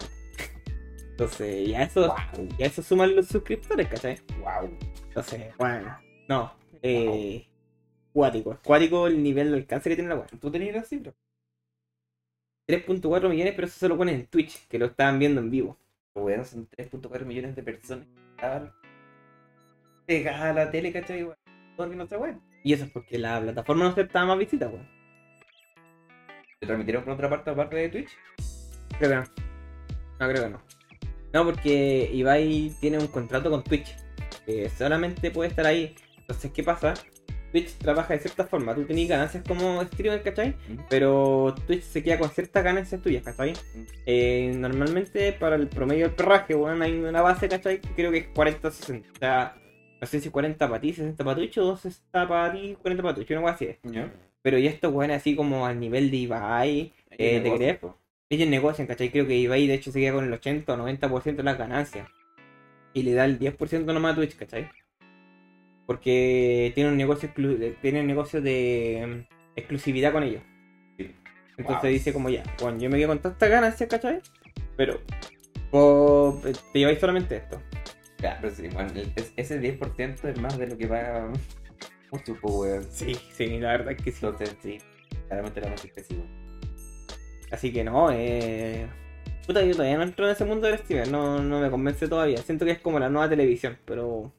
[1.12, 2.48] Entonces, ya eso, Wow.
[2.58, 4.18] ya eso suman los suscriptores, ¿cachai?
[4.40, 4.70] Wow.
[5.10, 6.54] Entonces, bueno, no.
[6.82, 7.46] Eh,
[8.14, 10.28] cuático, es cuático el nivel de alcance que tiene la web.
[10.40, 11.14] ¿Tú tenías la cifra?
[12.68, 15.78] 3.4 millones, pero eso se lo ponen en Twitch, que lo estaban viendo en vivo.
[16.16, 18.72] Weón, son 3.4 millones de personas que estaban
[20.10, 21.24] pegadas a la tele, ¿cachai?
[21.24, 21.38] Weón,
[21.78, 22.42] Todo viendo otra weón.
[22.64, 24.90] Y eso es porque la plataforma no aceptaba más visitas, weón.
[26.60, 28.10] ¿Te transmitieron por otra parte aparte de Twitch?
[28.98, 29.24] Creo que no.
[30.20, 30.62] No, creo que no.
[31.32, 33.96] No, porque Ibai tiene un contrato con Twitch.
[34.48, 35.96] Que solamente puede estar ahí.
[36.18, 36.96] Entonces, ¿qué pasa?
[37.52, 38.74] Twitch trabaja de cierta forma.
[38.74, 40.56] Tú tenés ganancias como streamer, ¿cachai?
[40.90, 43.54] Pero Twitch se queda con ciertas ganancias tuyas, ¿cachai?
[44.08, 47.80] Eh, normalmente para el promedio del perraje, weón, hay una base, ¿cachai?
[47.80, 49.04] Que creo que es 40-60.
[49.16, 49.56] O sea,
[50.02, 53.16] no sé si 40 para ti, 60 para Twitch o 60 para ti, 40 para
[53.16, 53.76] Twitch, una cosa así.
[54.42, 57.80] Pero ya estos weones así como al nivel de Ibai, eh, de creer,
[58.30, 59.10] ellos negocian, ¿cachai?
[59.10, 62.08] Creo que Ibai de hecho se queda con el 80 o 90% de las ganancias.
[62.94, 64.70] Y le da el 10% nomás a Twitch, ¿cachai?
[65.86, 70.44] Porque tiene un negocio, eh, tiene un negocio de mm, exclusividad con ellos.
[70.98, 71.16] Sí.
[71.58, 71.92] Entonces Wow.
[71.92, 74.20] dice como ya, bueno, yo me quedo con todas estas ganancias, ¿cachai?
[74.78, 74.94] Pero
[76.46, 77.62] eh, te lleváis solamente esto.
[78.22, 81.32] Ya, pero sí, bueno, es- ese 10% es más de lo que paga
[82.12, 82.84] mucho, pues, weón.
[82.92, 84.26] Sí, sí, la verdad es que sí.
[84.26, 84.78] Entonces, sí,
[85.28, 86.24] claramente era más excesivo.
[87.52, 88.88] Así que no, eh...
[89.48, 92.38] Puta, yo todavía no entro en ese mundo del streamer, no, no me convence todavía.
[92.40, 94.32] Siento que es como la nueva televisión, pero...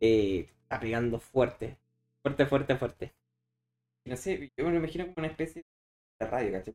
[0.00, 1.78] Eh, está pegando fuerte.
[2.22, 3.14] Fuerte, fuerte, fuerte.
[4.04, 5.62] No sé, yo me lo imagino como una especie
[6.20, 6.74] de radio, ¿cachai?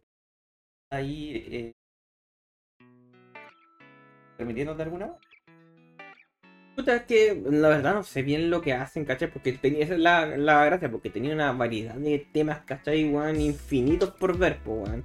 [0.91, 1.73] Ahí, eh,
[4.37, 5.17] permitiendo de alguna.
[6.77, 9.31] Puta, es que la verdad no sé bien lo que hacen, ¿cachai?
[9.31, 13.03] Porque tenía, esa es la, la gracia, porque tenía una variedad de temas, ¿cachai?
[13.09, 15.03] Weón, infinitos por ver, weón.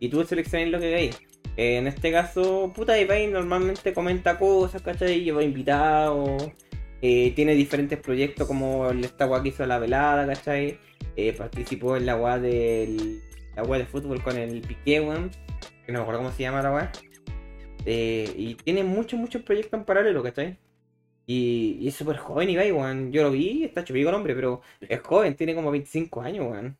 [0.00, 1.18] Y tú seleccionas lo que veis.
[1.56, 5.22] Eh, en este caso, puta, Ibai normalmente comenta cosas, ¿cachai?
[5.24, 6.52] Lleva invitados.
[7.00, 10.78] eh, tiene diferentes proyectos como esta weá que hizo la velada, ¿cachai?
[11.16, 13.22] Eh, participó en la weá del.
[13.56, 15.30] La weá de fútbol con el Piqué, weón.
[15.86, 16.92] Que no me acuerdo cómo se llama la weá.
[17.86, 20.58] Y tiene muchos, muchos proyectos en paralelo, ¿cachai?
[21.26, 23.12] Y, y es súper joven Ibai, weón.
[23.12, 26.78] Yo lo vi, está chupico el hombre, pero es joven, tiene como 25 años, weón.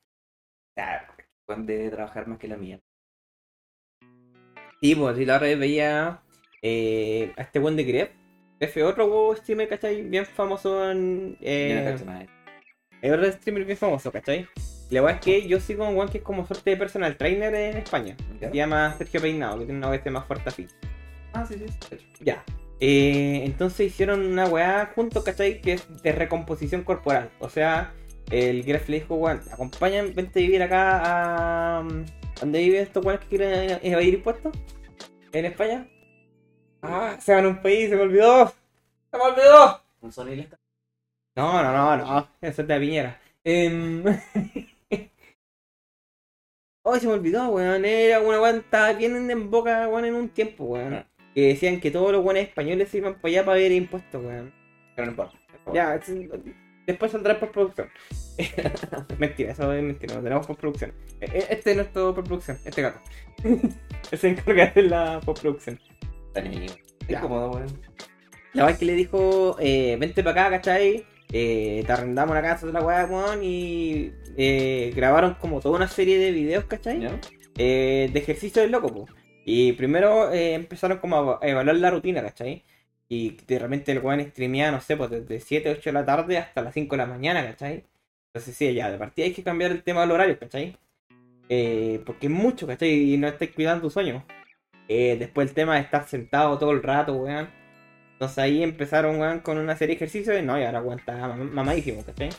[0.77, 1.07] Ah,
[1.47, 2.81] Juan debe trabajar más que la mía.
[4.81, 6.21] Sí, pues, y la otra vez veía
[6.63, 7.85] eh, a este buen de.
[7.85, 8.11] Gref
[8.61, 10.03] es otro huevo streamer, ¿cachai?
[10.03, 11.33] Bien famoso en.
[11.33, 12.27] Yo no Eh, nada
[13.05, 14.49] es otro streamer bien famoso, ¿cachai?
[14.91, 17.55] La verdad es que yo sigo un weón que es como suerte de personal trainer
[17.55, 18.17] en España.
[18.41, 18.51] ¿Ya?
[18.51, 20.67] Se llama Sergio Peinado, que tiene una OS más fuerte así.
[21.35, 22.07] Ah, sí, sí, sí, cacho.
[22.21, 22.43] Ya.
[22.81, 25.61] Eh, entonces hicieron una weá juntos, ¿cachai?
[25.61, 27.31] Que es de recomposición corporal.
[27.39, 27.95] O sea,
[28.31, 31.89] el Gref le dijo, weón, acompáñame, vente a vivir acá a...
[32.41, 34.53] ¿Dónde viven estos weones que quieren evadir impuestos?
[35.33, 35.89] ¿En España?
[36.83, 38.53] Ah, se van a un país, se me olvidó.
[39.11, 39.81] Se me olvidó.
[40.01, 40.13] Un
[41.37, 42.29] No, no, no, no.
[42.41, 43.21] Eso es de Piñera.
[43.45, 44.05] Em,
[46.87, 47.85] Oh, se me olvidó, weón.
[47.87, 51.05] Era una weón, estaba bien en boca, weón, en un tiempo, weón.
[51.35, 54.53] Que decían que todos los weones españoles se iban para allá para ver impuestos, weón.
[54.95, 55.39] Pero no importa.
[55.73, 56.13] Ya, es-
[56.87, 57.89] después saldrá por producción.
[59.19, 60.93] mentira, eso es mentira, no tenemos postproducción.
[61.21, 63.01] E- e- Este es nuestro postproducción, este gato.
[64.13, 65.81] Se encarga de la postproducción.
[66.33, 66.67] Tan ahí.
[66.67, 67.21] Es Ya.
[67.21, 67.67] cómodo, weón.
[68.53, 71.05] La verdad es que le dijo, eh, vente para acá, ¿cachai?
[71.33, 75.89] Eh, te arrendamos una casa de la weá, weón, y eh, grabaron como toda una
[75.89, 77.09] serie de videos, ¿cachai?
[77.59, 79.07] Eh, de ejercicio del loco, po.
[79.45, 82.63] Y primero eh, empezaron como a, evaluar la rutina, ¿cachai?
[83.09, 86.39] Y de repente el weón streameaba, no sé, pues desde 7, 8 de la tarde
[86.39, 87.85] hasta las 5 de la mañana, ¿cachai?
[88.33, 90.77] Entonces sí, ya, de partida hay que cambiar el tema del horario, ¿cachai?
[91.49, 93.15] Eh, porque es mucho, ¿cachai?
[93.15, 94.25] Y no estáis cuidando tu sueño.
[94.89, 97.49] Eh, después el tema de estar sentado todo el rato, weón.
[98.13, 101.15] Entonces ahí empezaron, weón, con una serie de ejercicios y no, y ahora weón está
[101.29, 102.31] mam- mamadísimo, ¿cachai?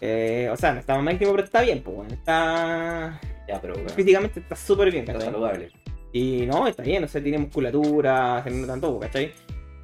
[0.00, 2.10] Eh, o sea, no está mamadísimo, pero está bien, pues, weón.
[2.12, 3.20] Está...
[3.48, 3.88] Ya, pero weón.
[3.90, 5.30] Físicamente está súper bien, Está ¿cachai?
[5.32, 5.70] saludable.
[6.12, 9.32] Y no, está bien, o sea, tiene musculatura, se nota todo, ¿cachai?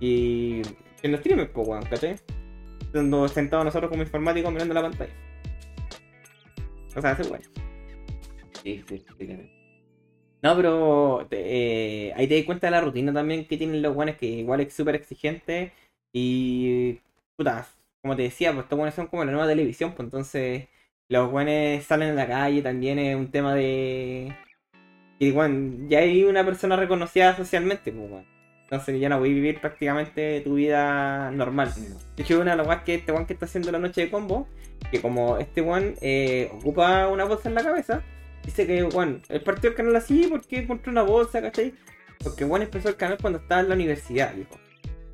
[0.00, 0.62] Y
[1.02, 2.16] en los streamers, pues, weón, ¿cachai?
[2.80, 5.12] Estando sentados nosotros como informáticos mirando la pantalla.
[6.96, 7.44] O sea, hace bueno.
[8.62, 9.50] Sí, sí, sí.
[10.42, 13.94] No, pero te- eh, ahí te das cuenta de la rutina también que tienen los
[13.94, 15.72] guanes, que igual es súper exigente.
[16.12, 16.98] Y,
[17.36, 17.66] puta,
[18.02, 20.68] como te decía, pues estos guanes son como la nueva televisión, pues entonces
[21.10, 24.34] los guanes salen a la calle también es un tema de.
[25.18, 28.26] Y, bueno, ya hay una persona reconocida socialmente, pues, bueno.
[28.62, 31.74] Entonces ya no voy a vivir prácticamente tu vida normal.
[32.16, 34.10] De hecho, una de las weas que este one que está haciendo la noche de
[34.10, 34.46] combo,
[34.92, 38.02] que como este one eh, ocupa una bolsa en la cabeza,
[38.44, 41.74] dice que, bueno, él partió el canal así porque encontró una bolsa, ¿cachai?
[42.22, 44.56] Porque Juan empezó el canal cuando estaba en la universidad, dijo.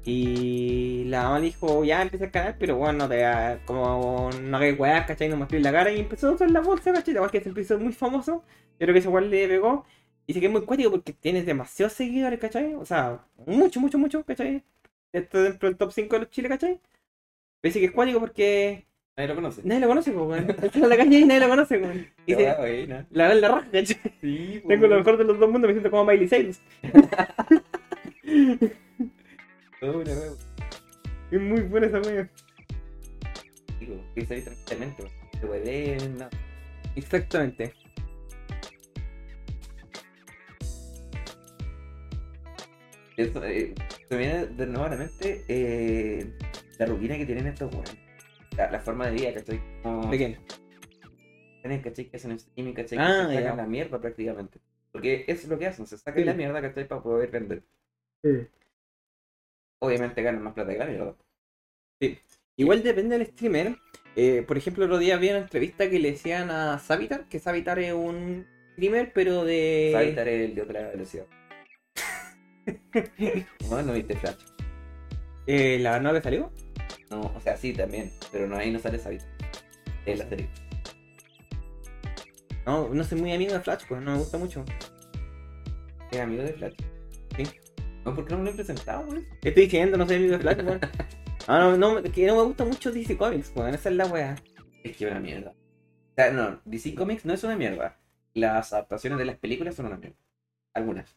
[0.09, 3.25] Y la mamá dijo, ya empieza el canal, pero bueno, no te
[3.67, 5.29] como no hagas weas, ¿cachai?
[5.29, 7.13] No mostré la cara y empezó a usar la bolsa, ¿cachai?
[7.15, 8.45] La que se empezó muy famoso.
[8.79, 9.85] Yo creo que ese igual le pegó.
[10.29, 12.75] Dice que es muy cuático porque tienes demasiados seguidores, ¿cachai?
[12.75, 14.63] O sea, mucho, mucho, mucho, ¿cachai?
[15.13, 16.81] Esto dentro del top 5 de los chiles, ¿cachai?
[17.61, 19.63] Pero dice que es cuático porque Nadie lo conoce.
[19.65, 20.51] nadie lo conoce, pues, weón.
[20.51, 22.07] Está en la calle y nadie lo conoce, weón.
[22.29, 23.07] Wea buena.
[23.11, 23.97] la verdad la raja, ¿cachai?
[24.21, 26.61] Sí, Tengo lo mejor de los dos mundos, me siento como Miley Cyrus.
[29.81, 30.33] Todo una wea.
[31.31, 32.31] Es muy buena esa wea.
[33.81, 35.03] Digo, que se tranquilamente,
[36.19, 36.29] no.
[36.95, 37.73] Exactamente.
[43.17, 43.75] Eso, eh,
[44.09, 46.31] se viene de nuevo a la mente eh,
[46.79, 47.97] la rutina que tienen estos weones.
[48.57, 49.61] La, la forma de vida, ¿cachai?
[49.83, 50.39] Como ¿De quién?
[51.63, 52.09] tienen, ¿cachai?
[52.09, 52.99] Que hacen streaming, ¿cachai?
[52.99, 54.61] Ah, que se sacan la mierda prácticamente.
[54.93, 56.25] Porque eso es lo que hacen, se sacan Sí.
[56.25, 56.87] la mierda, ¿cachai?
[56.87, 57.63] Para poder vender.
[59.81, 61.17] Obviamente ganan más plata que la mierda.
[62.57, 63.77] Igual depende del streamer.
[64.17, 67.39] Eh, por ejemplo, el otro día había una entrevista que le decían a Savitar, que
[67.39, 69.91] Savitar es un streamer, pero de.
[69.93, 71.27] Savitar es el de la velocidad.
[73.71, 74.39] no, no viste Flash.
[75.47, 76.51] Eh, ¿La nueva que salió?
[77.11, 79.29] No, o sea, sí también, pero no ahí no sale Savitar.
[80.07, 80.49] Es la serie.
[82.65, 84.65] No, no soy muy amigo de Flash, pues no me gusta mucho.
[86.11, 86.75] Es amigo de Flash.
[87.37, 87.45] Sí.
[88.07, 89.25] No, ¿por qué no me lo he presentado, güey?
[89.43, 89.97] ¿Qué estoy diciendo?
[89.99, 90.81] No soy amigo de Flash, weón.
[91.49, 93.75] Ah, no, no, que no me gusta mucho DC Comics, weón.
[93.75, 94.35] Esa es la wea.
[94.83, 95.51] Es que es una mierda.
[95.51, 97.99] O sea, no, DC Comics no es una mierda.
[98.35, 100.17] Las adaptaciones de las películas son una mierda.
[100.75, 101.17] Algunas.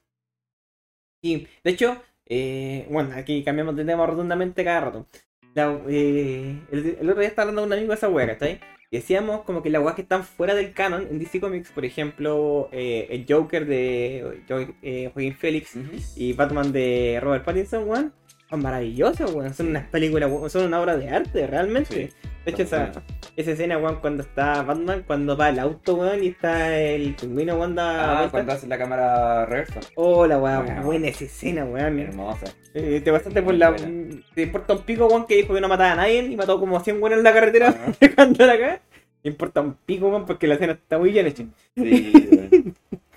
[1.23, 5.07] Y, de hecho, eh, bueno, aquí cambiamos de tema rotundamente cada rato.
[5.55, 8.59] La- eh, el, el otro día estaba hablando con un amigo de esa wea, ¿cachai?
[8.91, 11.85] Y decíamos como que las weas que están fuera del canon en DC Comics, por
[11.85, 15.75] ejemplo, eh, el Joker de Jo- eh, Joaquin Phoenix
[16.15, 18.13] y Batman de Robert Pattinson, weón,
[18.49, 19.53] son maravillosos, weón.
[19.53, 22.07] Son unas películas, son una obra de arte, realmente.
[22.07, 22.27] Sí.
[22.49, 22.91] De hecho, esa,
[23.35, 27.55] esa escena, weón, cuando está Batman, cuando va el auto, weón, y está el pingüino,
[27.55, 28.31] weón, da Ah, vuelta.
[28.31, 29.79] cuando hace la cámara reversa.
[29.95, 31.99] Oh, la weá, buena esa escena, weón.
[31.99, 32.47] Hermosa.
[32.73, 33.75] Eh, te pasaste por la.
[33.75, 36.77] Te importa un pico, weón, que dijo que no mataba a nadie y mató como
[36.77, 37.91] a 100 weones en la carretera Ah.
[37.99, 38.81] dejando la acá.
[39.23, 41.43] Me importa un pico, weón, porque la escena está muy bien hecha.
[41.75, 42.75] Sí, weón.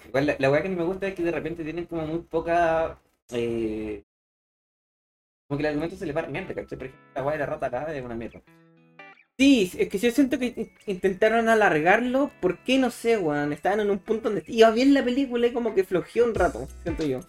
[0.08, 2.18] Igual la, la weá que no me gusta es que de repente tienen como muy
[2.20, 2.98] poca.
[3.32, 4.02] Eh,
[5.48, 6.78] como que el argumento se le va realmente, ¿cachai?
[6.78, 8.40] Por ejemplo, la weá de la rata acá es una mierda.
[9.38, 12.30] Sí, es que yo siento que in- intentaron alargarlo.
[12.40, 12.78] ¿Por qué?
[12.78, 13.52] No sé, weón.
[13.52, 16.68] Estaban en un punto donde iba bien la película y como que flojeó un rato,
[16.82, 17.20] siento yo.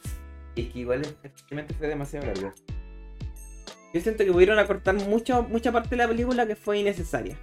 [0.56, 2.54] Y es que igual efectivamente fue demasiado largo.
[3.94, 7.38] Yo siento que pudieron acortar mucho, mucha parte de la película que fue innecesaria.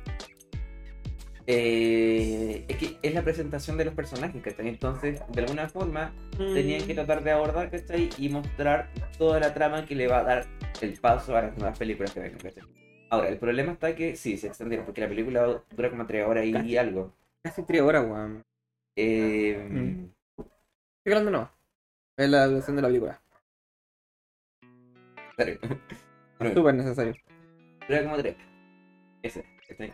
[1.46, 4.68] Eh, es que es la presentación de los personajes, ¿cachai?
[4.68, 6.12] Entonces, de alguna forma,
[6.54, 8.08] tenían que tratar de abordar, ¿cachai?
[8.18, 10.46] Y mostrar toda la trama que le va a dar
[10.80, 12.62] el paso a las nuevas películas que vengan, ¿cachai?
[13.10, 16.44] Ahora, el problema está que sí, se extendieron, porque la película dura como tres horas
[16.46, 16.76] y Casi.
[16.76, 17.12] algo.
[17.42, 18.42] Casi tres horas, weón.
[18.96, 20.10] Eh, Mm.
[20.38, 21.50] Estoy hablando no.
[22.16, 23.20] Es la duración de la película.
[26.38, 27.14] Bueno, Súper necesario.
[27.86, 28.36] dura como tres.
[29.22, 29.92] Ese, ¿cachai?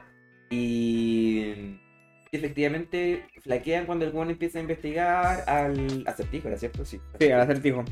[0.50, 1.76] Y
[2.30, 6.84] efectivamente flaquean cuando el weón empieza a investigar al acertijo, ¿era cierto?
[6.84, 7.00] Sí.
[7.18, 7.84] Sí, al acertijo.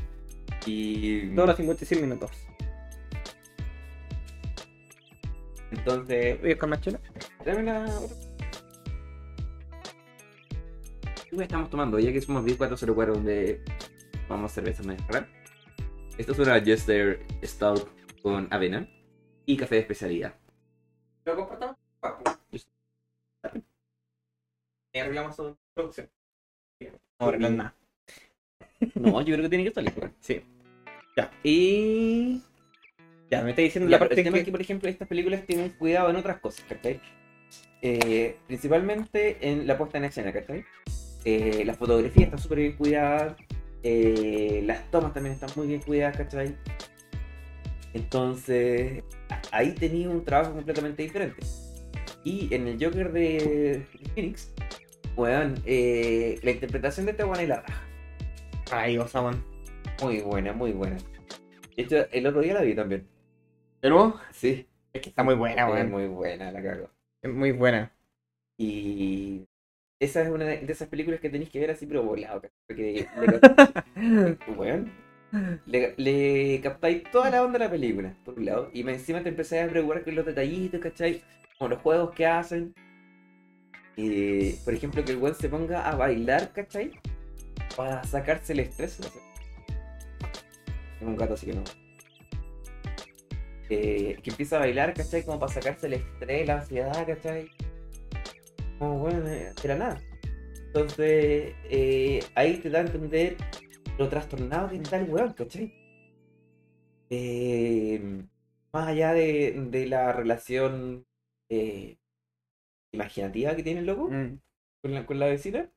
[0.65, 2.31] Y Dos horas 56 minutos.
[5.71, 6.99] Entonces ¿Voy a con más chela?
[7.45, 8.17] Dame la otra.
[11.29, 11.99] ¿Qué estamos tomando?
[11.99, 13.61] Ya que somos 10404 donde
[14.27, 15.27] tomamos cerveza, ¿me dejarán?
[16.17, 17.89] Esto es una Jester Stout
[18.21, 18.87] con avena
[19.45, 20.33] y café de especialidad.
[21.25, 21.75] ¿Lo compartamos?
[24.93, 26.09] Y arreglamos todo en producción.
[27.19, 27.75] No arreglar nada.
[28.95, 29.93] No, yo creo que tiene que salir.
[29.97, 30.13] weón.
[30.19, 30.41] Sí.
[31.17, 31.31] Ya.
[31.43, 32.41] Y.
[33.29, 34.39] Ya, me está diciendo Ya, la pero parte el tema que...
[34.39, 36.99] es que, por ejemplo, estas películas tienen cuidado en otras cosas, ¿cachai?
[37.81, 40.63] Eh, principalmente en la puesta en escena, ¿cachai?
[41.23, 43.35] Eh, la fotografía está súper bien cuidada,
[43.81, 46.55] eh, las tomas también están muy bien cuidadas, ¿cachai?
[47.93, 49.03] Entonces,
[49.51, 51.41] ahí tenía un trabajo completamente diferente.
[52.23, 54.51] Y en el Joker de Phoenix,
[55.15, 57.83] weón, eh, la interpretación de este weón es la raja.
[58.71, 59.43] Ay, o sea, weón.
[60.01, 60.97] Muy buena, muy buena.
[61.77, 63.07] De hecho, el otro día la vi también.
[63.85, 64.19] ¿De nuevo?
[64.31, 64.65] Sí.
[64.93, 65.91] Es que está muy buena, Es weón.
[65.91, 66.89] muy buena, la cago.
[67.21, 67.91] Es muy buena.
[68.57, 69.45] Y
[69.99, 72.41] esa es una de esas películas que tenéis que ver así, pero volado.
[72.67, 73.07] Porque
[73.95, 74.91] le, weón,
[75.67, 79.29] le, le captáis toda la onda de la película, por un lado, y encima te
[79.29, 81.21] empezáis a preocupar con los detallitos, ¿cachai?
[81.59, 82.73] Como los juegos que hacen.
[83.97, 86.89] Eh, por ejemplo, que el weón se ponga a bailar, ¿cachai?
[87.77, 88.99] Para sacarse el estrés.
[88.99, 89.19] No sé.
[90.97, 91.84] Tengo un gato así que no.
[93.69, 95.23] Eh, que empieza a bailar, ¿cachai?
[95.23, 97.49] Como para sacarse el estrés, la ansiedad, ¿cachai?
[98.77, 100.01] Como bueno, de la nada.
[100.67, 103.37] Entonces, eh, ahí te da a entender
[103.97, 105.73] lo trastornado que está el weón, ¿cachai?
[107.09, 108.23] Eh,
[108.73, 111.05] más allá de, de la relación
[111.49, 111.97] eh,
[112.91, 114.39] imaginativa que tiene el loco Mm.
[114.81, 115.69] con la, con la vecina.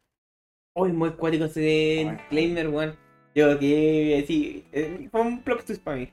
[0.75, 2.97] Uy, muy cuático ese disclaimer, weón.
[3.35, 6.13] Yo que sí, eh, fue un plot twist para mí.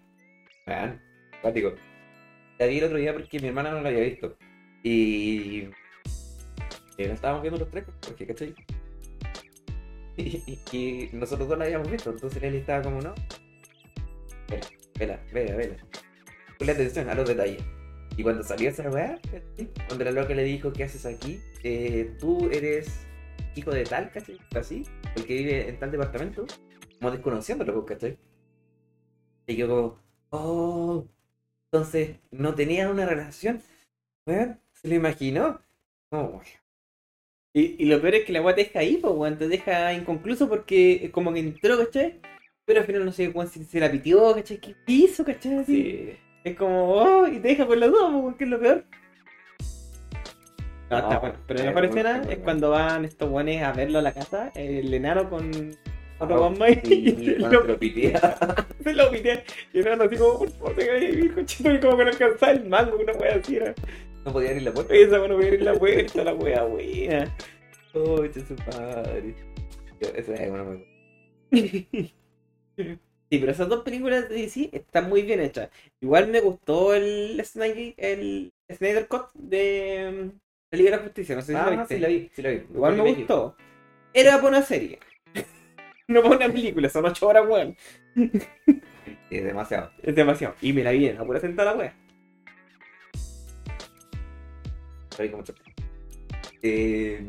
[2.57, 4.37] La vi el otro día porque mi hermana no la había visto.
[4.83, 5.67] Y.
[6.97, 8.55] y la estábamos viendo los tres, porque, ¿cachai?
[10.17, 13.13] Y, y- nosotros dos la habíamos visto, entonces él estaba como, no.
[14.47, 15.75] Vela, vela, vela, vela.
[16.57, 17.61] Ponle atención a los detalles.
[18.17, 19.19] Y cuando salió esa weá,
[19.87, 21.41] cuando la loca le dijo, ¿qué haces aquí?
[21.63, 23.05] Eh, tú eres
[23.55, 24.37] hijo de tal, ¿cachai?
[24.55, 24.83] Así,
[25.17, 26.45] el que vive en tal departamento,
[26.99, 28.17] como desconociéndolo, pues, ¿cachai?
[29.47, 31.07] Y yo como, oh,
[31.71, 33.61] entonces no tenían una relación.
[34.27, 35.61] Weón, se lo imaginó.
[36.11, 36.41] Oh,
[37.53, 39.37] Y, y lo peor es que la weá te deja ahí, pues, weón.
[39.37, 42.19] Te deja inconcluso porque es como que entró, ¿cachai?
[42.65, 44.59] Pero al final no sé weón, si se la pitió, ¿cachai?
[44.59, 45.59] ¿Qué hizo, cachai?
[45.59, 45.81] Así.
[45.83, 46.17] sí.
[46.43, 48.85] Es como, oh, y te deja con la duda, pues, weón, que es lo peor.
[50.89, 51.35] No, No, está bueno.
[51.47, 54.93] Pero la mejor escena es cuando van estos weones a verlo a la casa, el
[54.93, 55.75] enano con
[56.19, 58.37] guan más, sí, y lo- se lo pitea.
[58.83, 59.43] se lo pitea.
[59.73, 62.09] Y enano así como, por favor, te voy a vivir, cochito, y como que no
[62.11, 63.73] alcanzaba el mango, una wea así era.
[64.25, 64.93] No podía abrir la puerta.
[64.95, 67.35] Esa bueno, voy a abrir la puerta, la wea buena.
[67.93, 69.35] Oh, su padre.
[69.99, 70.85] Esa es una muy
[72.77, 75.69] Sí, pero esas dos películas de DC están muy bien hechas.
[75.99, 80.39] Igual me gustó el Snyder, el Snyder Cut de mm,
[80.71, 81.95] la Liga de la Justicia, no sé si lo Ah, viste.
[81.95, 82.55] sí la vi, sí la vi.
[82.73, 83.55] Igual me gustó.
[84.13, 84.99] Era una serie.
[86.07, 87.75] no para una película, son ocho horas, weón.
[89.29, 89.91] Sí, demasiado.
[90.01, 90.55] Es demasiado.
[90.61, 91.91] Y me la vi en la pura sentada, weón.
[96.61, 97.25] Eh,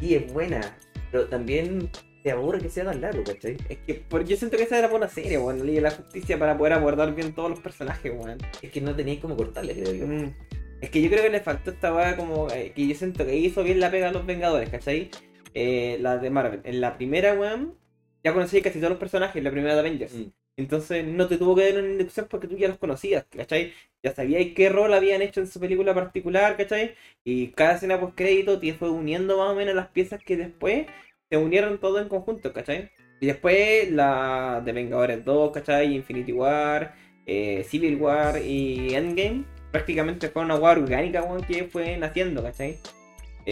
[0.00, 0.76] y es buena,
[1.10, 1.90] pero también
[2.22, 3.56] te aburre que sea tan largo, ¿cachai?
[3.68, 5.58] Es que por- yo siento que esa era una serie, weón.
[5.58, 8.38] La Liga de la Justicia para poder abordar bien todos los personajes, weón.
[8.62, 10.06] Es que no teníais como cortarle, creo yo.
[10.06, 10.34] Mm.
[10.80, 13.36] Es que yo creo que le faltó esta weá como eh, que yo siento que
[13.36, 15.10] hizo bien la pega a los Vengadores, ¿cachai?
[15.54, 16.60] Eh, la de Marvel.
[16.64, 17.76] En la primera, weón,
[18.22, 20.14] ya conocí casi todos los personajes, en la primera de Avengers.
[20.14, 20.32] Mm.
[20.56, 23.72] Entonces no te tuvo que dar una inducción porque tú ya los conocías, ¿cachai?
[24.02, 26.94] Ya sabías qué rol habían hecho en su película particular, ¿cachai?
[27.24, 30.86] Y cada escena post crédito te fue uniendo más o menos las piezas que después
[31.30, 32.90] se unieron todo en conjunto, ¿cachai?
[33.20, 35.94] Y después la de Vengadores 2, ¿cachai?
[35.94, 36.94] Infinity War,
[37.26, 42.78] eh, Civil War y Endgame prácticamente fue una war orgánica, weón, que fue naciendo, ¿cachai?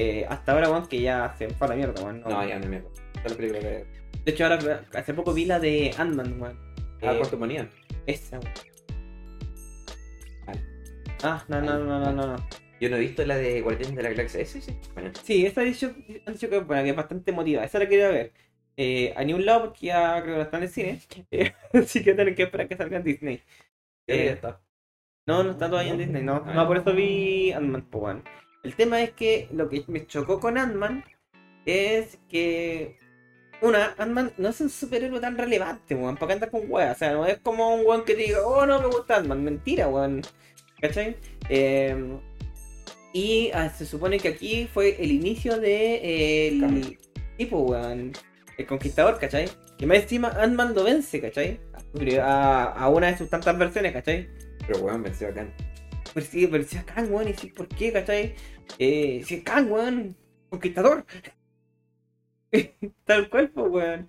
[0.01, 2.21] Eh, hasta ahora, weón, que ya se fue a la mierda, weón.
[2.21, 3.37] No, ya no me acuerdo.
[3.37, 3.85] Que.
[4.25, 6.59] De hecho, ahora hace poco vi la de Ant-Man, weón.
[7.03, 7.69] Ah, Eh, cuánto ponía.
[8.07, 8.53] esa, weón.
[10.47, 10.61] Vale.
[11.23, 12.47] Ah, no, no, no, no, no, no.
[12.81, 14.45] Yo no he visto la de Guardianes de la Galaxia.
[14.47, 14.73] Sí, sí.
[14.95, 15.93] Bueno, Sí, esa han dicho,
[16.27, 17.65] han dicho que, bueno, que es bastante emotiva.
[17.65, 18.33] Esa la quería ver.
[18.77, 21.01] Eh, a un lado porque ya creo que no está en el cine.
[21.33, 23.43] Eh, así que tienen que esperar que salga en Disney.
[24.07, 24.61] ya Eh, ya está.
[25.27, 26.45] No, no está todavía en Disney, no.
[26.47, 28.25] Ah, No, por eso vi Ant-Man, pues, weón.
[28.63, 31.05] El tema es que lo que me chocó con Ant-Man
[31.67, 32.99] es que.
[33.61, 36.97] Una, Ant-Man no es un superhéroe tan relevante, weón, para que andar con weas.
[36.97, 39.43] O sea, no es como un weón que te diga, oh, no me gusta Ant-Man.
[39.43, 40.23] Mentira, weón.
[40.81, 41.17] ¿Cachai?
[41.49, 41.97] Eh,
[43.13, 46.99] y ah, se supone que aquí fue el inicio de eh, el
[47.37, 48.13] tipo, weón.
[48.57, 49.49] El conquistador, ¿cachai?
[49.79, 51.61] Y más encima Ant-Man lo vence, ¿cachai?
[52.21, 54.29] A, a una de sus tantas versiones, ¿cachai?
[54.67, 55.47] Pero weón, venció acá.
[56.15, 58.35] Pero sí, pero si es Kang, weón, y si, ¿por qué, cachai?
[58.79, 60.17] Eh, si es Kang, weón,
[60.51, 61.05] conquistador.
[63.05, 64.09] Tal cual, pues, weón.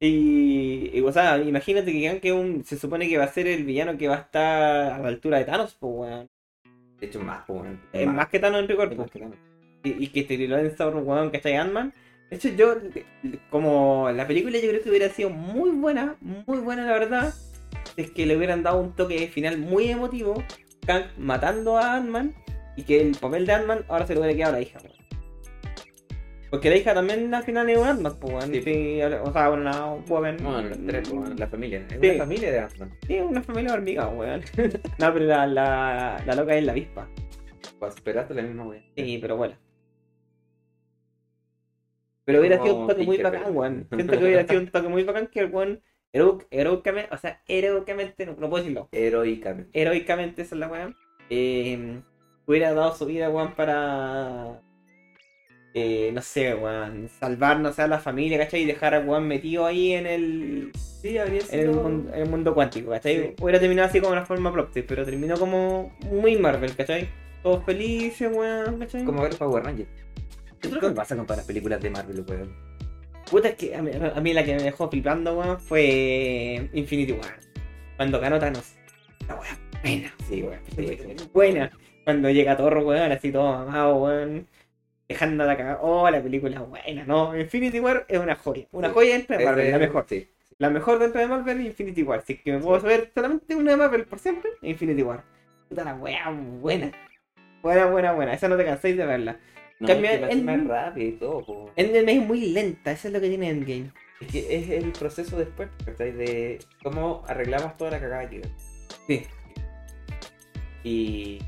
[0.00, 3.46] Y, y, o sea, imagínate que Kang que un, se supone que va a ser
[3.46, 6.28] el villano que va a estar a la altura de Thanos, pues, weón.
[7.00, 7.80] De hecho, más, pues, weón.
[7.92, 9.10] Es más que Thanos en rigor, pues.
[9.84, 11.56] Y, y que te lo den sabor, weón, ¿cachai?
[11.56, 11.92] Ant-Man.
[12.30, 12.76] De hecho, yo,
[13.50, 17.34] como la película yo creo que hubiera sido muy buena, muy buena, la verdad.
[17.96, 20.42] es que le hubieran dado un toque final muy emotivo,
[20.88, 22.34] Kang matando a Ant-Man,
[22.76, 24.96] y que el papel de Ant-Man ahora se lo hubiera quedado a la hija, weón.
[26.50, 28.50] Porque la hija también al final es un Ant-Man, pues, weón.
[28.52, 28.62] Sí.
[28.62, 30.38] Sí, o sea, una woman.
[30.42, 31.86] Bueno, los tres, bueno, la familia.
[31.90, 32.08] Es Sí.
[32.08, 32.90] una familia de Ant-Man.
[33.06, 34.40] Sí, una familia hormiga, weón.
[34.98, 37.06] no, pero la, la, la loca es la avispa.
[37.78, 38.82] Pues esperaste la misma wea.
[38.96, 39.56] Sí, pero bueno.
[42.24, 43.86] Pero hubiera Como sido un toque muy bacán, weón.
[43.94, 45.82] Siento que hubiera sido un toque muy bacán que el weón
[46.12, 49.70] heroicamente, o sea, heroicamente, no, no puedo decirlo, Heroicamente.
[49.80, 50.96] heroicamente esa es la weón,
[51.30, 52.00] eh,
[52.46, 54.60] hubiera dado su vida, weón, para,
[55.74, 58.62] eh, no sé, weón, salvar, no sé, a la familia, ¿cachai?
[58.62, 61.82] Y dejar al weón metido ahí en el, Sí, habría en el, sido.
[61.82, 63.16] mundo, en el mundo cuántico, ¿cachai?
[63.28, 63.34] Sí.
[63.40, 67.08] Hubiera terminado así como la forma plot twist, pero terminó como muy Marvel, ¿cachai?
[67.42, 69.04] Todos felices, weón, ¿cachai?
[69.04, 69.90] Como ver Power Rangers.
[70.60, 72.67] ¿Qué es lo que pasa con todas las películas de Marvel, weón?
[73.30, 77.12] Puta, es que a mí, a mí la que me dejó flipando, weón, fue Infinity
[77.12, 77.38] War.
[77.96, 78.74] Cuando ganó Thanos.
[79.28, 80.14] La weá buena.
[80.28, 80.60] Sí, weón.
[80.74, 81.28] Sí.
[81.32, 81.70] Buena.
[82.04, 84.46] Cuando llega Thor, weón, así todo mamado, weón.
[85.08, 85.78] Dejando la cagada.
[85.82, 87.38] Oh, la película buena, ¿no?
[87.38, 88.66] Infinity War es una joya.
[88.72, 90.06] Una joya dentro de Marvel, la mejor.
[90.08, 90.28] Sí.
[90.58, 92.22] La mejor dentro de Marvel es Infinity War.
[92.26, 95.22] Si es que me puedo ver solamente una de Marvel por siempre, Infinity War.
[95.68, 96.90] Puta la weá buena.
[97.62, 98.32] Buena, buena, buena.
[98.34, 99.38] Esa no te cansáis de verla.
[99.80, 101.70] No, Cambia es que en- más rápido y todo, po.
[101.76, 103.90] Endgame es muy lenta, eso es lo que tiene Endgame.
[104.20, 106.10] Es que es el proceso después, ¿cachai?
[106.12, 108.42] De cómo arreglamos toda la cagada que
[109.06, 109.22] Sí.
[110.84, 111.38] Y.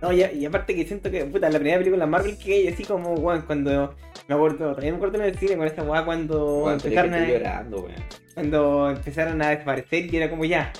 [0.00, 2.84] No, y, y aparte que siento que, puta, la primera película Marvel que hay, así
[2.84, 3.94] como, weón, cuando.
[4.28, 7.28] Me acuerdo, también me acuerdo en el cine con esta weá cuando Bueno, empezaron a,
[7.28, 7.94] llorando, weón.
[8.34, 10.72] cuando empezaron a desaparecer y era como ya.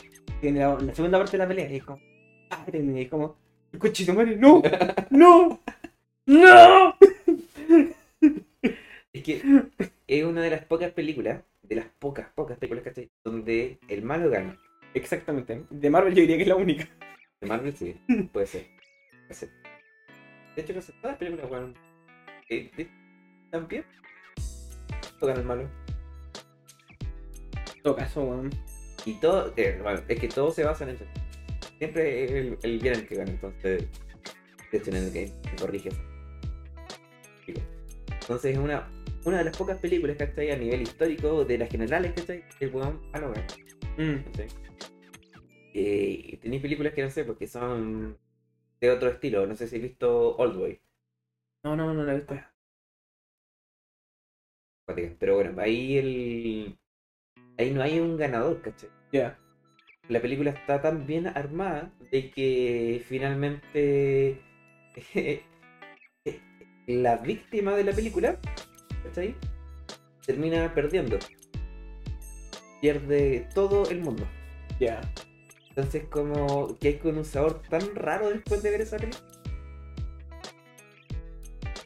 [0.42, 2.00] En la, la segunda parte de la pelea, y es como.
[2.48, 3.36] "Párenme", y es como.
[3.72, 4.62] "El madre, no,
[5.10, 5.60] no,
[6.26, 6.96] no.
[9.12, 9.42] Es que
[10.06, 13.10] es una de las pocas películas, de las pocas, pocas películas, ¿cachai?
[13.22, 14.58] Donde el malo gana.
[14.94, 15.64] Exactamente.
[15.68, 16.88] De Marvel yo diría que es la única.
[17.40, 17.94] De Marvel sí,
[18.32, 18.66] puede ser.
[19.26, 19.50] Puede ser.
[20.56, 21.74] De hecho, casi todas las películas, weón.
[22.48, 22.88] eh,
[23.50, 23.84] También.
[25.20, 25.68] Tocan el malo.
[27.76, 28.50] En todo caso, weón.
[29.04, 31.04] Y todo, eh, bueno, es que todo se basa en eso.
[31.78, 33.88] Siempre es el, el bien el que gana, entonces.
[34.70, 36.11] De hecho, en el se corrige eso.
[38.22, 38.88] Entonces es una,
[39.24, 40.52] una de las pocas películas, ¿cachai?
[40.52, 42.44] A nivel histórico, de las generales, ¿cachai?
[42.60, 43.00] El weón.
[43.12, 44.48] ¿cachai?
[45.74, 48.16] Eh, y tenéis películas que no sé, porque son
[48.80, 49.46] de otro estilo.
[49.46, 50.80] No sé si has visto Oldboy.
[51.64, 52.34] No, no, no la he visto.
[55.18, 56.78] Pero bueno, ahí el.
[57.58, 58.90] Ahí no hay un ganador, ¿cachai?
[59.12, 59.38] Ya.
[60.08, 64.40] la película está tan bien armada de que finalmente
[66.86, 68.38] la víctima de la película
[69.04, 69.36] ¿cachai?
[70.26, 71.18] termina perdiendo.
[72.80, 74.24] Pierde todo el mundo.
[74.80, 75.00] Ya.
[75.68, 79.26] Entonces como que hay con un sabor tan raro después de ver esa película.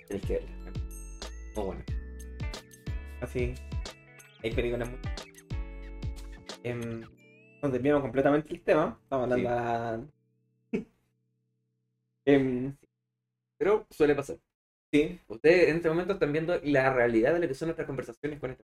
[0.09, 0.73] Tienes que verla.
[1.57, 1.85] Muy bueno.
[3.21, 3.55] Así.
[4.43, 4.99] Hay películas muy.
[7.63, 8.99] Nos desviamos completamente el tema.
[9.03, 10.01] Estamos hablando a.
[12.25, 12.77] Em,
[13.57, 14.37] Pero suele pasar.
[14.97, 15.21] Sí.
[15.29, 18.51] Ustedes en este momento están viendo la realidad de lo que son nuestras conversaciones con
[18.51, 18.65] esto.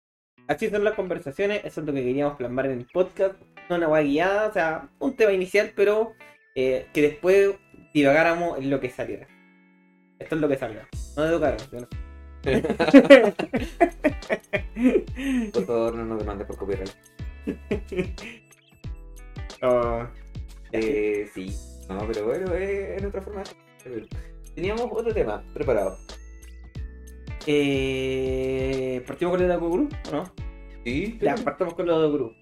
[0.47, 1.63] Así son las conversaciones.
[1.63, 3.35] Eso es lo que queríamos plasmar en el podcast.
[3.69, 6.13] No una guay guiada, o sea, un tema inicial, pero
[6.55, 7.55] eh, que después
[7.93, 9.27] divagáramos en lo que saliera.
[10.17, 10.87] Esto es lo que salga.
[11.15, 11.59] No educaron.
[11.71, 11.87] yo no.
[15.53, 16.89] Por favor, no nos demandes por copyright.
[19.61, 20.07] Oh,
[20.71, 21.53] Eh, sí,
[21.89, 23.43] no, pero bueno, en otra forma.
[24.55, 25.97] Teníamos otro tema preparado.
[27.51, 30.31] Eh, ¿Partimos con el de Guru o no?
[30.83, 32.33] Sí, Ya, partamos con los gurús.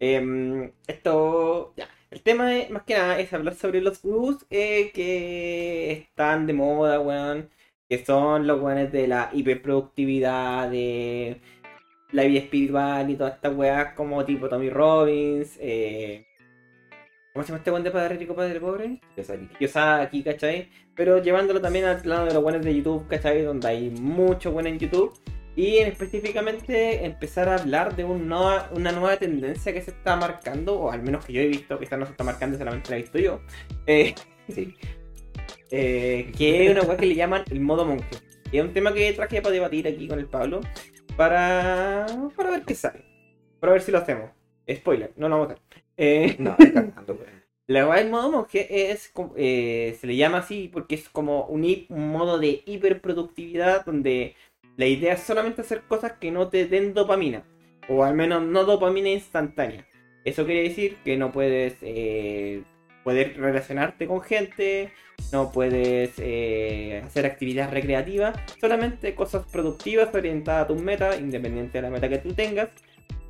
[0.00, 1.88] Em, esto, ya.
[2.10, 6.52] El tema es, más que nada es hablar sobre los gurús eh, que están de
[6.52, 7.48] moda, weón.
[7.88, 11.40] Que son los weones de la hiperproductividad, de
[12.12, 15.56] la vida espiritual y todas estas weas como tipo Tommy Robbins.
[15.60, 16.25] Eh,
[17.36, 18.98] ¿Cómo se llama este weón de Padre Rico, Padre Pobre?
[19.58, 20.70] Kiyosaki, ¿cachai?
[20.94, 23.42] Pero llevándolo también al plano de los buenos de YouTube, ¿cachai?
[23.42, 25.12] Donde hay mucho bueno en YouTube.
[25.54, 30.80] Y en específicamente empezar a hablar de un una nueva tendencia que se está marcando,
[30.80, 33.02] o al menos que yo he visto, quizás no se está marcando, solamente la he
[33.02, 33.42] visto yo.
[33.86, 34.14] eh,
[35.70, 38.16] eh, que es una weá que le llaman el modo monje.
[38.50, 40.62] Y es un tema que traje para debatir aquí con el Pablo,
[41.18, 43.04] para, para ver qué sale.
[43.60, 44.30] Para ver si lo hacemos.
[44.72, 45.85] Spoiler, no lo vamos a hacer.
[45.96, 47.18] Eh, No, cagando,
[47.68, 51.86] la weá del modo monje es, eh, se le llama así porque es como un
[51.88, 54.36] modo de hiperproductividad donde
[54.76, 57.44] la idea es solamente hacer cosas que no te den dopamina.
[57.88, 59.86] O al menos no dopamina instantánea.
[60.24, 62.62] Eso quiere decir que no puedes eh,
[63.04, 64.92] poder relacionarte con gente,
[65.32, 71.82] no puedes eh, hacer actividades recreativas, solamente cosas productivas orientadas a tus metas, independiente de
[71.82, 72.68] la meta que tú tengas.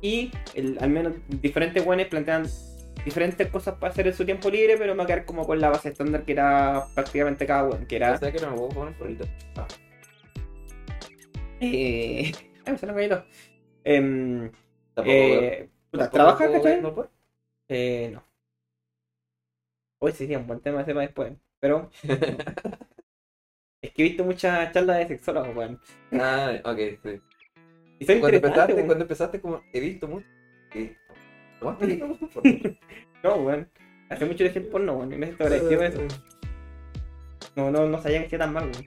[0.01, 2.45] Y el- al menos diferentes buenos plantean
[3.05, 5.59] diferentes cosas para hacer en su tiempo libre, pero me va a quedar como con
[5.61, 8.13] la base estándar que era prácticamente cada buen, que era...
[8.13, 9.07] O sea que no me puedo poner por.
[9.55, 9.67] Ah,
[11.59, 12.31] Eh...
[12.65, 13.23] Ay.
[13.83, 14.51] Em,
[14.93, 16.81] tampoco eh, puta, tampoco ¿Trabajas, puedo- cachai?
[16.81, 17.09] no.
[17.69, 18.23] Eh, no.
[19.99, 21.33] Hoy sería un buen tema ese para después.
[21.59, 21.89] Pero
[23.81, 25.79] es que he visto muchas charlas de sexólogos, weón.
[26.11, 27.21] Ah, ok, sí.
[27.99, 28.85] Y Cuando empezaste, weón.
[28.85, 30.27] cuando empezaste, como he visto mucho.
[31.59, 32.07] ¿Tomaste ahorita?
[33.23, 33.67] No, weón.
[34.09, 35.11] Hace mucho dejé el porno, weón.
[35.13, 36.01] Y me agradecido de eso.
[37.55, 38.85] No, no, no sabía que hacía tan mal, weón.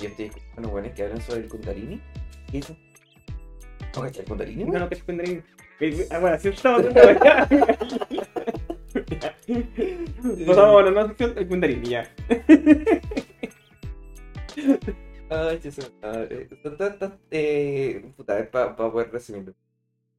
[0.00, 2.00] Yo estoy escuchando buenos que hablan sobre el Kundalini.
[2.52, 2.76] ¿Y eso?
[3.96, 4.64] ¿No cachai el Kundalini?
[4.64, 5.42] No, no, que es Kundalini.
[6.10, 7.18] Ah, bueno, haciendo, weón.
[10.46, 12.08] Pasamos a la nueva sección, el Kundalini, ya.
[15.30, 19.54] Eh, son todas estas, eh, puta, para poder resumirlo.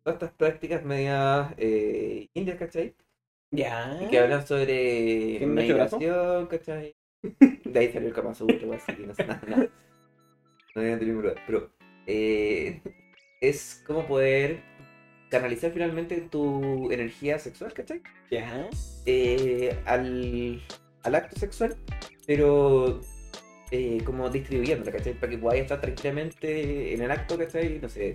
[0.04, 2.96] Todas estas prácticas medias eh, indias, ¿cachai?
[3.52, 4.00] Ya.
[4.02, 6.96] Y que hablan sobre meditación, ¿cachai?
[7.66, 8.46] De ahí salió el Kama así,
[9.06, 9.42] no sé nada.
[9.48, 9.70] nada.
[10.74, 11.70] No pero
[12.08, 12.82] eh,
[13.42, 14.62] es como poder
[15.30, 18.02] canalizar finalmente tu energía sexual, ¿cachai?
[18.30, 18.70] Ya.
[19.06, 20.62] eh, al,
[21.04, 21.76] al acto sexual,
[22.26, 23.02] pero
[23.72, 25.14] eh, como distribuyéndola, ¿cachai?
[25.14, 27.80] Para que podáis estar tranquilamente en el acto, ¿cachai?
[27.80, 28.14] No sé,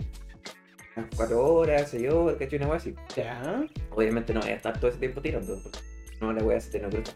[0.96, 2.59] unas cuatro horas, seis horas, ¿cachai?
[2.59, 2.94] Una cosa así.
[3.16, 3.66] Ya.
[3.90, 5.78] Obviamente no voy a estar todo ese tiempo tirando, porque
[6.20, 7.14] no la voy a hacer nerviosa.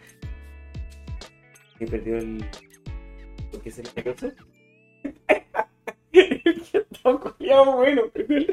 [1.79, 2.45] He perdido el...
[3.51, 3.91] ¿Por qué se le?
[7.03, 8.45] Todo culiao bueno, pero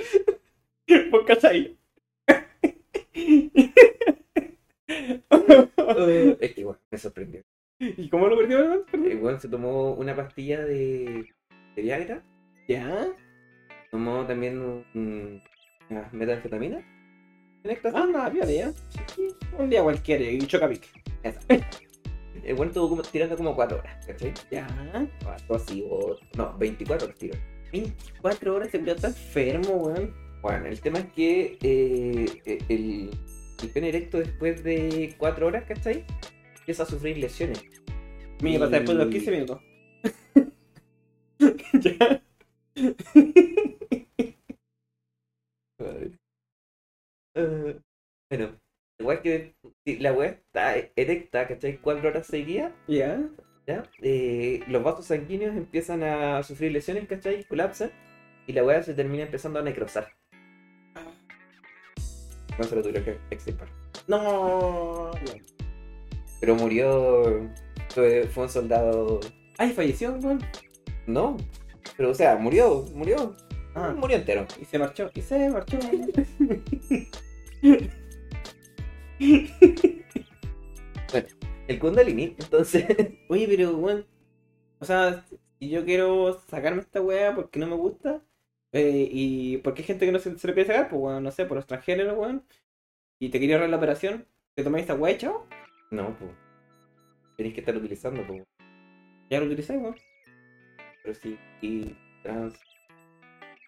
[1.11, 1.77] ¿Vos cachai?
[6.39, 7.43] es que igual, me sorprendió.
[7.79, 9.11] ¿Y cómo lo perdió, weón?
[9.11, 11.25] Igual se tomó una pastilla de,
[11.75, 12.23] de Viagra,
[12.67, 13.07] Ya.
[13.91, 15.41] tomó también un,
[15.89, 16.77] una metanfetamina.
[17.63, 17.77] En.
[17.93, 18.73] Ah, nada, piola, ya.
[19.57, 20.87] Un día cualquiera y chocapic.
[22.43, 24.33] El bueno estuvo como, tirando como 4 horas, ¿cachai?
[24.51, 24.65] Ya.
[25.25, 26.15] Algo así, o.
[26.37, 27.37] No, 24 horas tiró.
[27.73, 30.13] 24 horas se está enfermo, weón.
[30.41, 33.09] Bueno, el tema es que eh, eh, el,
[33.61, 36.05] el pene erecto después de 4 horas, ¿cachai?
[36.67, 37.63] Empieza a sufrir lesiones.
[38.41, 39.61] Mira, pasa después de los 15 minutos.
[41.79, 42.21] ya.
[47.39, 47.79] Eh,
[48.31, 48.59] bueno,
[48.99, 49.53] igual que
[49.85, 51.77] si la weá está erecta, ¿cachai?
[51.77, 53.29] 4 horas seguidas, Ya.
[53.67, 53.83] ¿ya?
[54.01, 57.43] Eh, los vasos sanguíneos empiezan a sufrir lesiones, ¿cachai?
[57.43, 57.91] Colapsan
[58.47, 60.11] y la weá se termina empezando a necrosar.
[62.57, 63.67] No se lo tuvieron que extirpar.
[64.07, 65.11] No.
[66.39, 67.49] Pero murió.
[67.89, 69.19] Fue, fue un soldado.
[69.57, 70.39] Ay, falleció, weón.
[71.05, 71.37] No.
[71.95, 73.35] Pero o sea, murió, murió.
[73.75, 73.93] Ah.
[73.95, 74.45] Murió entero.
[74.59, 75.09] Y se marchó.
[75.13, 75.77] Y se marchó.
[81.67, 82.85] El Kundalini, entonces.
[83.29, 84.05] Oye, pero, weón.
[84.79, 85.25] O sea,
[85.59, 88.21] si yo quiero sacarme esta weá porque no me gusta.
[88.73, 91.31] eh, y porque hay gente que no se, se lo quiere sacar, pues, weón, no
[91.31, 92.45] sé, por los transgéneros, weón.
[93.19, 94.27] Y te quería ahorrar la operación.
[94.55, 95.47] ¿Te tomáis esta weá, chavo?
[95.91, 96.31] No, pues.
[97.37, 98.43] Tenéis que estar utilizando, pues.
[99.29, 99.95] Ya lo utilizáis, weón.
[101.03, 102.59] Pero sí, y trans.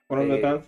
[0.07, 0.39] Por lo Eh.
[0.41, 0.65] trans.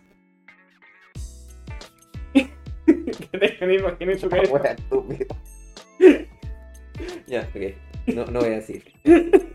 [2.34, 4.54] que te imaginé tu cabeza.
[4.54, 5.26] Wea estúpida.
[7.28, 7.56] ya, ok.
[8.16, 8.84] No, no voy a decir.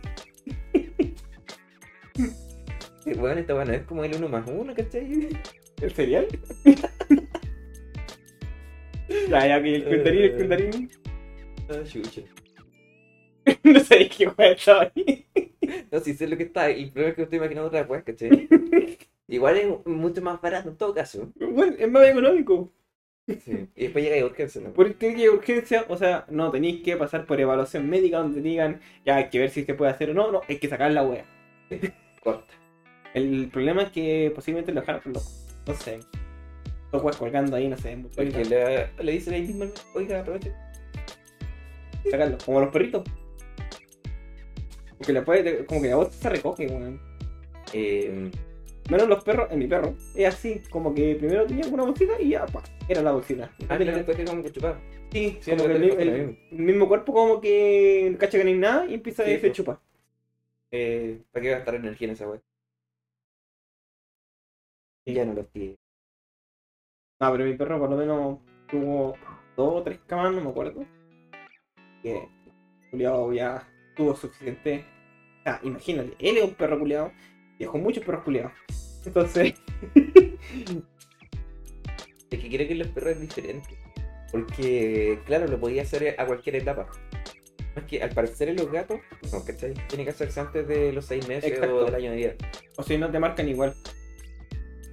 [3.18, 5.28] Bueno, esta bueno es como el uno más uno, ¿cachai?
[5.80, 6.26] ¿El cereal?
[9.30, 10.88] ya, ya, que el Kundarini, el Kundarini.
[11.68, 12.22] Ah, chucha.
[13.64, 15.26] no sé qué weá estaba ahí.
[15.90, 18.48] No, si sé lo que está, el problema es que estoy imaginando otra vez, ¿cachai?
[19.28, 21.32] Igual es mucho más barato en todo caso.
[21.36, 22.72] Bueno, es más económico.
[23.26, 23.68] Sí.
[23.74, 24.72] Y después llega y urgencia, ¿no?
[24.72, 28.18] Porque tiene que ir a urgencia, o sea, no tenéis que pasar por evaluación médica
[28.18, 30.58] donde te digan, ya hay que ver si se puede hacer o no, no, hay
[30.58, 31.24] que sacar la wea.
[32.22, 32.54] Corta.
[33.14, 35.26] El problema es que posiblemente lo dejaron loco.
[35.66, 35.98] No sé.
[36.92, 37.98] Dos weas colgando ahí, no sé.
[38.14, 40.52] Porque le, le dice ahí mismo, oiga, aproveche.
[42.10, 43.02] Sacarlo, como los perritos.
[44.98, 47.00] Porque la puede, como que la voz se recoge, weón.
[47.72, 48.30] Eh,
[48.88, 52.28] Menos los perros, en mi perro, es así, como que primero tenía una bolsita y
[52.30, 53.50] ya, pa, era la bolsita.
[53.68, 54.80] ah, después que como que chupar.
[55.10, 55.80] Sí, Sí, como lo que el,
[56.12, 56.36] mismo.
[56.52, 59.40] el mismo cuerpo como que cacha que no hay nada y empieza Sí, a se
[59.40, 59.52] pues.
[59.54, 59.80] chupa.
[60.70, 62.40] Eh, ¿Para qué gastar energía en esa wea?
[65.04, 65.14] Sí.
[65.14, 65.76] Ya no los tiene.
[67.20, 68.38] No, pero mi perro por lo menos
[68.70, 69.14] tuvo
[69.56, 70.84] dos o tres camas, no me acuerdo.
[72.06, 72.28] Que
[72.90, 74.84] culiado ya tuvo suficiente.
[75.62, 77.12] Imagínate, él es un perro culiado,
[77.58, 78.52] dejó muchos perros culiados.
[79.04, 79.54] Entonces,
[82.30, 83.78] Es que creo que los perros es diferente.
[84.32, 86.88] Porque, claro, lo podía hacer a cualquier etapa.
[87.76, 89.00] Es que al parecer en los gatos,
[89.32, 89.74] no, ¿cachai?
[89.88, 91.76] Tiene que hacerse antes de los seis meses Exacto.
[91.76, 92.34] o del año de vida.
[92.76, 93.74] o si no te marcan igual.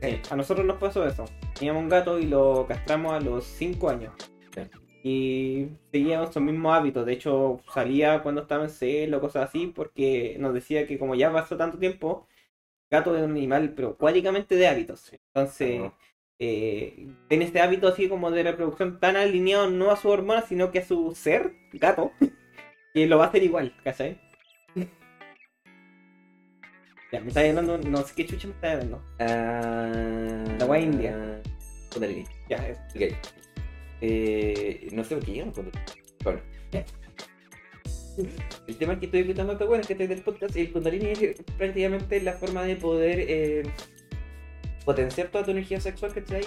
[0.01, 0.19] Sí.
[0.29, 1.25] A nosotros nos pasó eso.
[1.57, 4.13] Teníamos un gato y lo castramos a los 5 años.
[4.53, 4.61] Sí.
[5.05, 7.05] Y seguíamos sus mismos hábitos.
[7.05, 11.31] De hecho, salía cuando estaba en celo, cosas así, porque nos decía que como ya
[11.31, 12.25] pasó tanto tiempo,
[12.89, 15.11] gato es un animal, pero cuádicamente de hábitos.
[15.11, 15.91] Entonces,
[16.39, 20.71] eh, tiene este hábito así como de reproducción tan alineado no a su hormona, sino
[20.71, 22.11] que a su ser, gato,
[22.93, 24.19] que lo va a hacer igual, ¿cachai?
[27.11, 28.99] Ya, me está hablando, no sé qué chucha me está hablando.
[29.19, 31.41] Ah, La wea india.
[31.91, 32.25] Kundalini.
[32.49, 32.81] Ya, eso.
[32.95, 33.52] Ok.
[34.05, 35.71] Eh, no sé por qué llegan con
[36.25, 36.41] Bueno.
[38.67, 41.41] El tema que estoy escuchando está bueno es que este del podcast, el Kundalini es
[41.57, 43.63] prácticamente la forma de poder eh,
[44.83, 46.43] potenciar toda tu energía sexual, ¿cachai?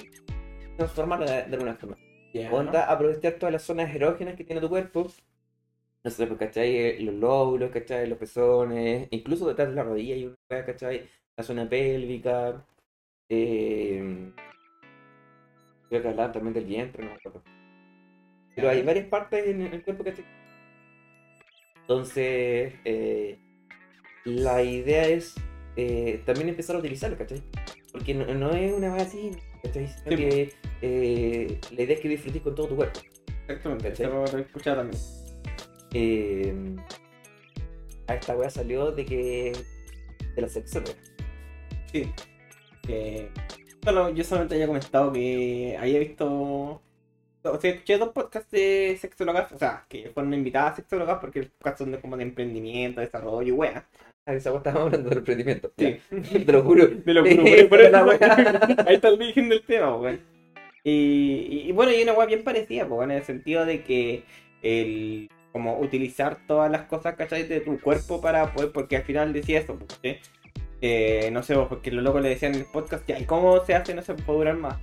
[0.77, 1.97] Transformarla de, de alguna forma.
[2.35, 5.11] Ya, Onda, aprovechar todas las zonas erógenas que tiene tu cuerpo.
[6.05, 6.77] No sé, pues, ¿cachai?
[6.77, 8.07] Eh, Los lóbulos, ¿cachai?
[8.07, 11.09] Los pezones, incluso detrás de la rodilla hay una ¿cachai?
[11.35, 12.63] La zona pélvica.
[13.31, 14.31] Eh,
[15.89, 17.43] creo que hablaban también del vientre, no me acuerdo.
[18.55, 20.25] Pero hay varias partes en el cuerpo, ¿cachai?
[21.83, 23.39] Entonces, eh,
[24.25, 25.35] la idea es
[25.77, 27.43] eh, también empezar a utilizarlo, ¿cachai?
[27.93, 29.31] Porque no, no es una base así,
[29.63, 29.87] ¿cachai?
[29.89, 33.01] Sino Sí, que eh, la idea es que disfrutes con todo tu cuerpo.
[33.49, 34.07] Exactamente, ¿Cachai?
[34.07, 35.03] lo he escuchado también.
[35.93, 36.55] Eh,
[38.09, 39.53] a esta wea salió de que.
[40.35, 40.93] de la sexóloga.
[41.93, 42.11] Sí.
[43.87, 46.83] Bueno, yo solamente había comentado que había visto.
[47.43, 51.49] O sea, escuché dos podcasts de sexólogas, o sea, que fueron invitadas sexólogas porque los
[51.51, 53.87] podcasts son de, como de emprendimiento, desarrollo y wea.
[54.27, 55.71] Ah, esa wea estábamos hablando del emprendimiento.
[55.79, 55.99] Sí.
[56.45, 56.87] Te lo juro.
[57.05, 58.85] De lo juro, por- eso- wea.
[58.89, 60.21] Ahí está el origen del tema, weón.
[60.83, 64.25] Y, y- y bueno, y una weá bien parecida, pues, en el sentido de que
[64.63, 67.45] el como utilizar todas las cosas, ¿cachai?
[67.45, 70.17] De tu cuerpo para poder, porque al final decía eso, ¿sí?
[70.81, 73.75] Eh, no sé, porque los locos le decían en el podcast, ya, ¿y cómo se
[73.75, 73.95] hace?
[73.95, 74.79] No se puede durar más.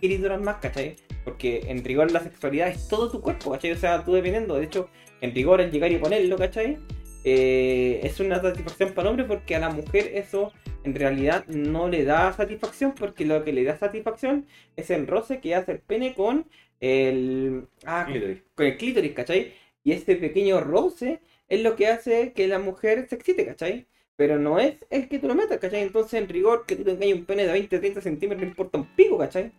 [0.00, 0.96] ¿Quieres durar más, cachai?
[1.24, 3.72] Porque en rigor la sexualidad es todo tu cuerpo, ¿cachai?
[3.72, 4.88] O sea, tú dependiendo, de hecho,
[5.20, 6.78] en rigor el llegar y ponerlo, ¿cachai?
[7.24, 10.52] Eh, es una satisfacción para el hombre porque a la mujer eso
[10.84, 14.46] en realidad no le da satisfacción porque lo que le da satisfacción
[14.76, 16.46] es el roce que hace el pene con
[16.80, 18.42] el, ah, Clítoris.
[18.54, 19.54] con el clítoris, ¿cachai?
[19.82, 23.86] Y este pequeño roce es lo que hace que la mujer se excite, ¿cachai?
[24.16, 25.82] Pero no es el que tú lo metas, ¿cachai?
[25.82, 28.86] Entonces en rigor que tú tengas un pene de 20, 30 centímetros no importa un
[28.94, 29.52] pico, ¿cachai?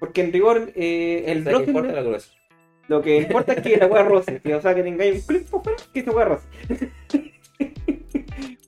[0.00, 2.02] Porque en rigor eh, el O sea, que roce importa la
[2.88, 4.58] lo que importa es que la weá roce, tío.
[4.58, 6.48] O sea, que tengáis un clip fuera, que esa weá roce.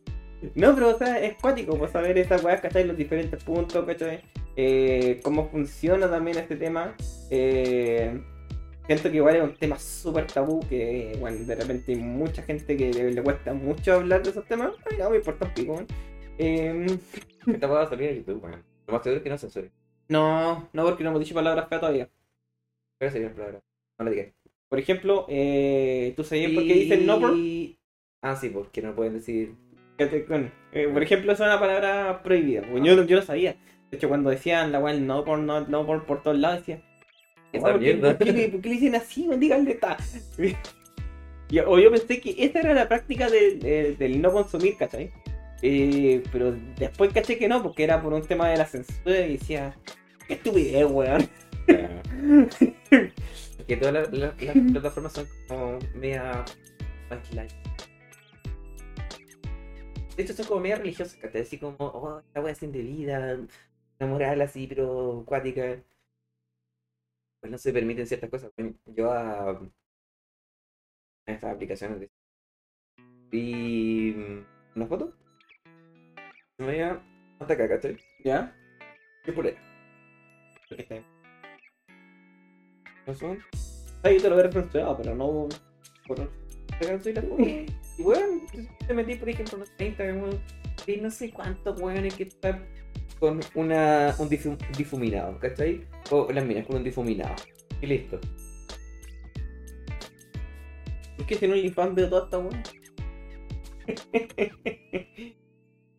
[0.55, 2.85] no, pero o sea, es cuático, pues saber esas weas, ¿cachai?
[2.85, 4.20] Los diferentes puntos, ¿cachai?
[4.57, 6.95] Eh, cómo funciona también este tema.
[7.30, 8.20] Eh,
[8.87, 12.76] siento que igual es un tema súper tabú, que, bueno, de repente hay mucha gente
[12.76, 14.72] que le, le cuesta mucho hablar de esos temas.
[14.91, 15.87] Ay, no, me importa un pico, weón.
[16.39, 16.87] Eh,
[17.47, 18.62] Esta wea va a salir en YouTube, weón.
[18.87, 19.70] Lo más seguro es que no censure.
[20.09, 22.09] no, no, porque no hemos dicho palabras feas todavía.
[22.99, 23.61] Pero sería la palabra.
[23.99, 24.26] No le digas.
[24.68, 27.35] Por ejemplo, eh, ¿tú sabías por qué dicen no por?
[28.22, 29.55] Ah, sí, porque no pueden decir.
[30.28, 32.62] Bueno, eh, por ejemplo, es una palabra prohibida.
[32.82, 33.57] Yo, yo lo sabía.
[33.91, 36.82] De hecho, cuando decían la weá no por no, no por, por todos lados, decía.
[37.57, 38.18] Esa "Oh, ¿por, qué, mierda".
[38.18, 39.26] por qué le- por qué le dicen así?
[39.26, 39.96] No díganle está.
[41.68, 45.12] O yo pensé que esa era la práctica de- de- del no consumir, ¿cachai?
[45.62, 49.34] Eh, pero después caché que no, porque era por un tema de la censura y
[49.36, 49.74] decía,
[50.26, 51.28] qué estupidez, weón.
[53.68, 56.44] que todas las, las- las plataformas son como media.
[60.16, 61.42] De hecho, son como media religiosas, ¿cachai?
[61.42, 63.38] Así como, oh, esta wea es indebida,
[64.00, 65.76] una moral así, pero acuática.
[67.45, 68.51] Pues no se permiten ciertas cosas.
[68.86, 69.61] Yo a, a
[71.26, 72.11] estas aplicaciones de...
[73.30, 74.42] vi
[74.74, 75.12] una foto.
[76.57, 77.03] Me veía
[77.38, 77.99] hasta acá, ¿cachai?
[78.24, 78.57] ¿Ya?
[79.26, 79.34] ¿Qué
[83.07, 83.38] ¿No son?
[84.05, 85.47] ahí te lo hubiera censurado, pero no.
[86.07, 86.30] por-.
[87.99, 88.40] Y bueno,
[88.86, 90.40] te metí, por ejemplo, unos 30, weón,
[90.86, 92.64] y no sé cuántos weones que están
[93.24, 95.86] con una, un difu- difuminado, ¿cachai?
[96.10, 97.34] O las minas con un difuminado.
[97.80, 98.20] Y listo.
[101.18, 102.38] Es que si no, fan veo toda esta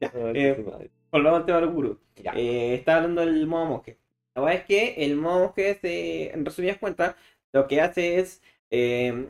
[0.01, 0.65] Ay, eh,
[1.11, 1.99] volvamos al tema del gurú.
[2.15, 2.31] Ya.
[2.35, 3.97] Eh, estaba hablando del modo monje.
[4.35, 7.15] La verdad es que el monje, se, en resumidas cuentas,
[7.53, 8.41] lo que hace es.
[8.69, 9.29] eh,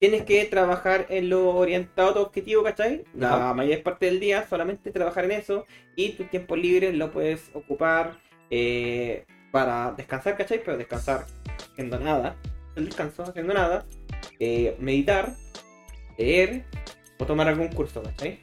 [0.00, 3.04] tienes que trabajar en lo orientado a tu objetivo, ¿cachai?
[3.14, 3.54] La Ajá.
[3.54, 8.18] mayor parte del día solamente trabajar en eso y tu tiempo libre lo puedes ocupar
[8.50, 10.62] eh, para descansar, ¿cachai?
[10.64, 11.26] Pero descansar
[11.72, 12.36] haciendo nada.
[12.76, 13.86] El descanso haciendo nada.
[14.38, 15.34] eh, meditar,
[16.16, 16.64] leer
[17.18, 18.40] o tomar algún curso, ¿cachai?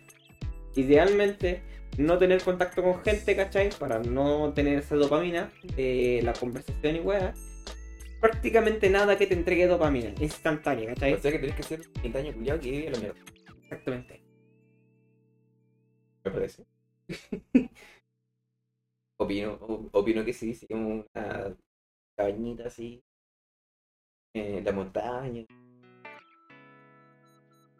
[0.76, 1.64] Idealmente
[1.97, 3.70] no tener contacto con gente, ¿cachai?
[3.80, 7.34] Para no tener esa dopamina, eh, la conversación y weá.
[8.20, 11.13] Prácticamente nada que te entregue dopamina, instantánea, ¿cachai?
[11.13, 13.20] O sea que tenés que ser un daño culiado que vive la mierda.
[13.63, 14.24] Exactamente.
[16.24, 16.65] Me parece.
[19.18, 19.53] opino,
[19.91, 21.55] opino que sí, sí, como una
[22.18, 23.03] cabañita así.
[24.34, 25.45] En la montaña.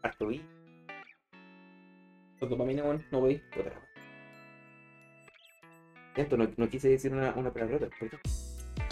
[0.03, 0.41] Harto vi.
[2.39, 3.41] Dopamina, weón, no voy.
[3.55, 3.81] Wea.
[6.13, 7.89] Siento, no, no quise decir una, una palabrota.
[7.89, 8.47] ¿por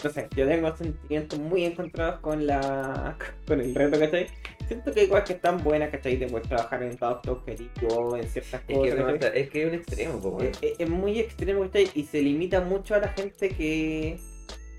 [0.10, 4.28] sé, yo tengo sentimientos muy encontrados con la con el reto, ¿cachai?
[4.68, 6.18] Siento que hay cosas que están buenas, ¿cachai?
[6.18, 8.97] Te puedes trabajar en todo tu objetivo, en ciertas Es cosas.
[8.97, 9.41] es ¿cachai?
[9.41, 10.45] es que es un extremo, weón.
[10.47, 11.89] Es, es- es muy extremo, ¿cachai?
[11.93, 14.18] Y se limita mucho a la gente que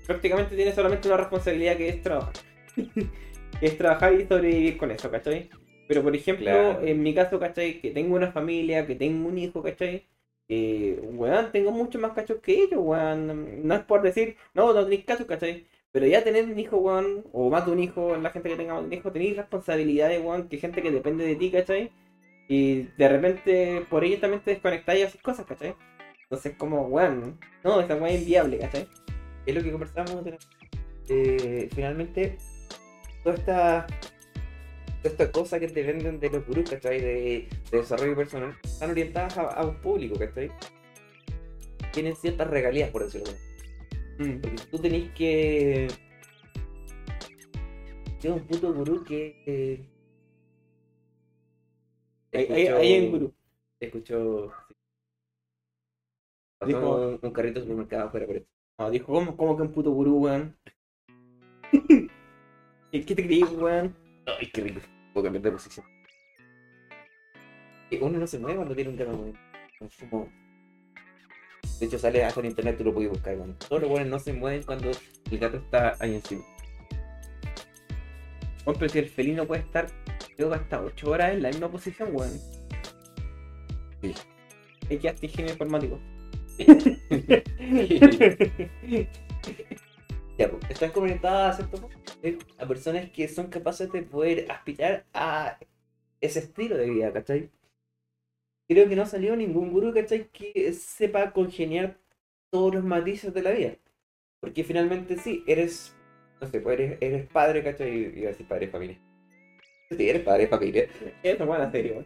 [0.05, 2.33] prácticamente tiene solamente una responsabilidad que es trabajar.
[3.61, 5.49] es trabajar y sobrevivir con eso, ¿cachai?
[5.87, 6.85] Pero por ejemplo, Claro.
[6.85, 7.79] en mi caso, ¿cachai?
[7.79, 10.05] Que tengo una familia, que tengo un hijo, ¿cachai?
[10.49, 13.67] Eh, weón, tengo mucho más cachos que ellos, weón.
[13.67, 15.67] No es por decir, no, no tenéis cachos, ¿cachai?
[15.91, 18.79] Pero ya tener un hijo, weón, o más de un hijo, la gente que tenga
[18.79, 21.91] un hijo, tenéis responsabilidades, weón, que gente que depende de ti, ¿cachai?
[22.47, 25.75] Y de repente por ello también te desconectáis y haces cosas, ¿cachai?
[26.23, 28.87] Entonces como, weón, no, esa weá es inviable, ¿cachai?
[29.47, 30.37] es lo que la-
[31.09, 32.37] eh, finalmente
[33.23, 33.87] toda esta
[35.09, 37.01] toda esta cosa que te venden de los gurús ¿cachai?
[37.01, 40.51] De, de desarrollo personal están orientadas a, a un público ¿cachai?
[41.93, 44.23] tienen ciertas regalías por decirlo así.
[44.23, 44.41] Mm.
[44.41, 45.87] porque tú tenés que
[48.19, 49.89] ser un puto gurú que eh,
[52.33, 53.33] Ahí, ahí, ahí en gurú.
[53.79, 54.51] escucho
[56.59, 58.49] pasó Dijo- un, un carrito de supermercado afuera por esto
[58.79, 60.55] No, dijo, ¿cómo, cómo que un puto gurú, weón?
[62.91, 63.95] ¿Qué, ¿Qué te creís, weón?
[64.25, 64.81] Ay, qué rico.
[65.17, 65.83] Puedo cambiar de posición.
[67.89, 69.35] Y uno no se mueve cuando tiene un gato, weón.
[69.79, 70.29] Es como...
[71.79, 73.57] De hecho, sale hasta en internet, tú lo puedes buscar, weón.
[73.67, 74.91] Todos los weones no se mueven cuando
[75.31, 76.43] el gato está ahí encima.
[78.63, 79.87] Weón, pero si el felino puede estar,
[80.35, 82.39] creo que hasta 8 horas en la misma posición, weón.
[84.03, 84.13] Sí.
[84.87, 85.99] Es que hasta ingenio informático.
[90.37, 94.51] Ya, pues, están conectadas a cierto punto, eh, a personas que son capaces de poder
[94.51, 95.59] aspirar a
[96.21, 97.49] ese estilo de vida, ¿cachai?
[98.67, 100.27] Creo que no ha salido ningún gurú, ¿cachai?
[100.29, 101.97] Que sepa congeniar
[102.49, 103.75] todos los matices de la vida.
[104.39, 105.95] Porque finalmente sí, eres,
[106.41, 108.17] no sé, pues eres, eres padre, ¿cachai?
[108.17, 108.99] Iba a decir padre de familia.
[109.89, 110.89] Sí, eres padre de familia,
[111.23, 112.05] Eso, weón, en serio,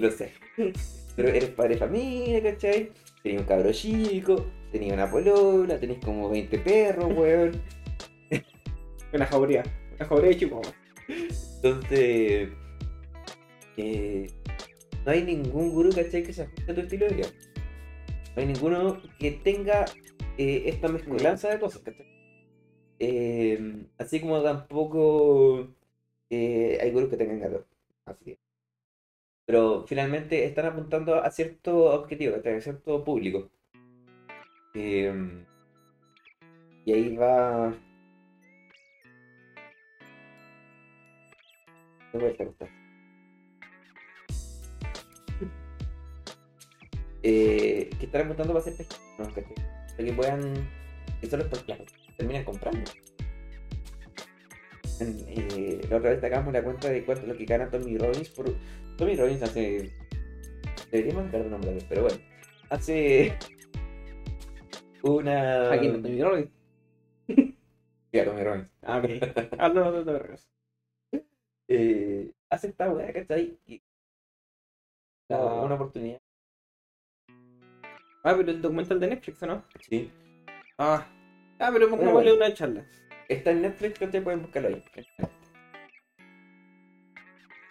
[0.00, 0.32] lo sé.
[1.16, 2.92] Pero eres padre de familia, ¿cachai?
[3.24, 7.52] Tenías un cabro chico, tenías una polola, tenés como 20 perros, weón.
[9.14, 9.62] Una jauría.
[9.96, 10.74] Una jauría de chico, weón.
[11.56, 12.50] Entonces,
[13.78, 14.26] eh,
[15.06, 16.22] no hay ningún gurú, ¿cachai?
[16.22, 17.28] Que se ajuste a tu estilo de vida.
[18.36, 19.86] No hay ninguno que tenga
[20.36, 22.06] eh, esta mezcolanza de cosas, ¿cachai?
[22.98, 25.66] Eh, así como tampoco
[26.28, 27.64] eh, hay gurús que tengan gato.
[28.04, 28.36] Así.
[29.46, 33.50] Pero finalmente están apuntando a cierto objetivo, a cierto público.
[34.74, 35.44] Eh,
[36.84, 37.74] y ahí va.
[42.12, 42.84] Me voy a.
[47.26, 48.86] Eh, que están apuntando para hacer
[49.18, 49.54] no, ¿cachai?
[49.96, 50.68] Para que puedan.
[51.20, 51.80] Que los que las
[52.18, 52.90] terminan comprando.
[55.00, 58.28] Eh, la otra vez sacamos la cuenta de cuánto es lo que gana Tommy Robbins
[58.28, 58.54] por.
[58.96, 59.92] Tommy Robbins hace.
[60.90, 62.18] Deberíamos nombre de él, pero bueno.
[62.70, 63.36] Hace.
[65.02, 65.72] Una.
[65.72, 66.50] Aquí no te miro, weón.
[67.26, 68.70] Sí, a Tommy Robbins.
[68.82, 69.58] Ah, ok.
[69.58, 70.48] Hazlo de vergas.
[71.66, 73.58] Eh, hace esta weá, ¿cachai?
[73.66, 73.82] Y.
[75.30, 75.62] Ah.
[75.64, 76.20] Una, oportunidad.
[78.22, 79.64] Ah, pero el documental de Netflix, ¿o no?
[79.80, 80.10] Sí.
[80.78, 81.06] Ah.
[81.58, 82.14] Ah, pero bueno.
[82.14, 82.86] vale una charla.
[83.28, 84.84] Está en Netflix, que te pueden buscarlo ahí.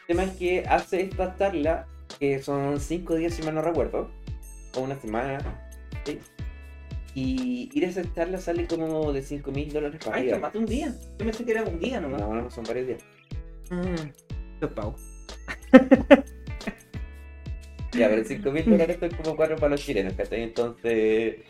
[0.04, 1.88] El tema es que hace esta charla,
[2.20, 4.12] que son 5 días si mal no recuerdo,
[4.76, 5.70] o una semana,
[6.06, 6.20] ¿sí?
[7.16, 10.60] Y ir a esa charla sale como de 5 mil dólares para Ay, más de
[10.60, 10.94] un día.
[11.18, 12.20] Yo pensé que era un día nomás.
[12.20, 13.04] No, no, son varios días.
[13.70, 14.66] Mm.
[14.74, 14.96] Pago.
[17.94, 20.42] Ya, pero 5 mil dólares son como 4 para los chilenos, ¿cachai?
[20.42, 21.42] Entonces,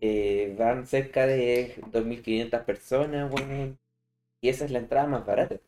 [0.00, 3.78] eh, van cerca de 2.500 personas, weón.
[4.40, 5.60] Y esa es la entrada más barata.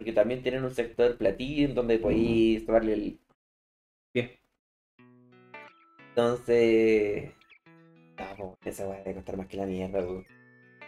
[0.00, 3.20] Porque también tienen un sector platín donde podéis tomarle el.
[4.14, 4.30] Bien.
[6.08, 7.32] Entonces.
[8.38, 10.24] No, esa weá debe costar más que la mierda, weón.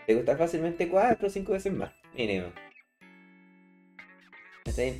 [0.06, 2.46] Debe costar fácilmente 4 o 5 veces más, mínimo.
[4.64, 4.98] Entonces,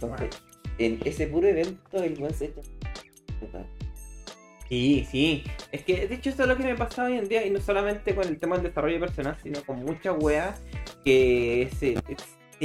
[0.76, 2.60] en ese puro evento, el weón se echa.
[4.68, 5.44] Sí, sí.
[5.70, 7.62] Es que de hecho eso es lo que me pasa hoy en día y no
[7.62, 10.62] solamente con el tema del desarrollo personal, sino con muchas weas
[11.02, 11.94] que se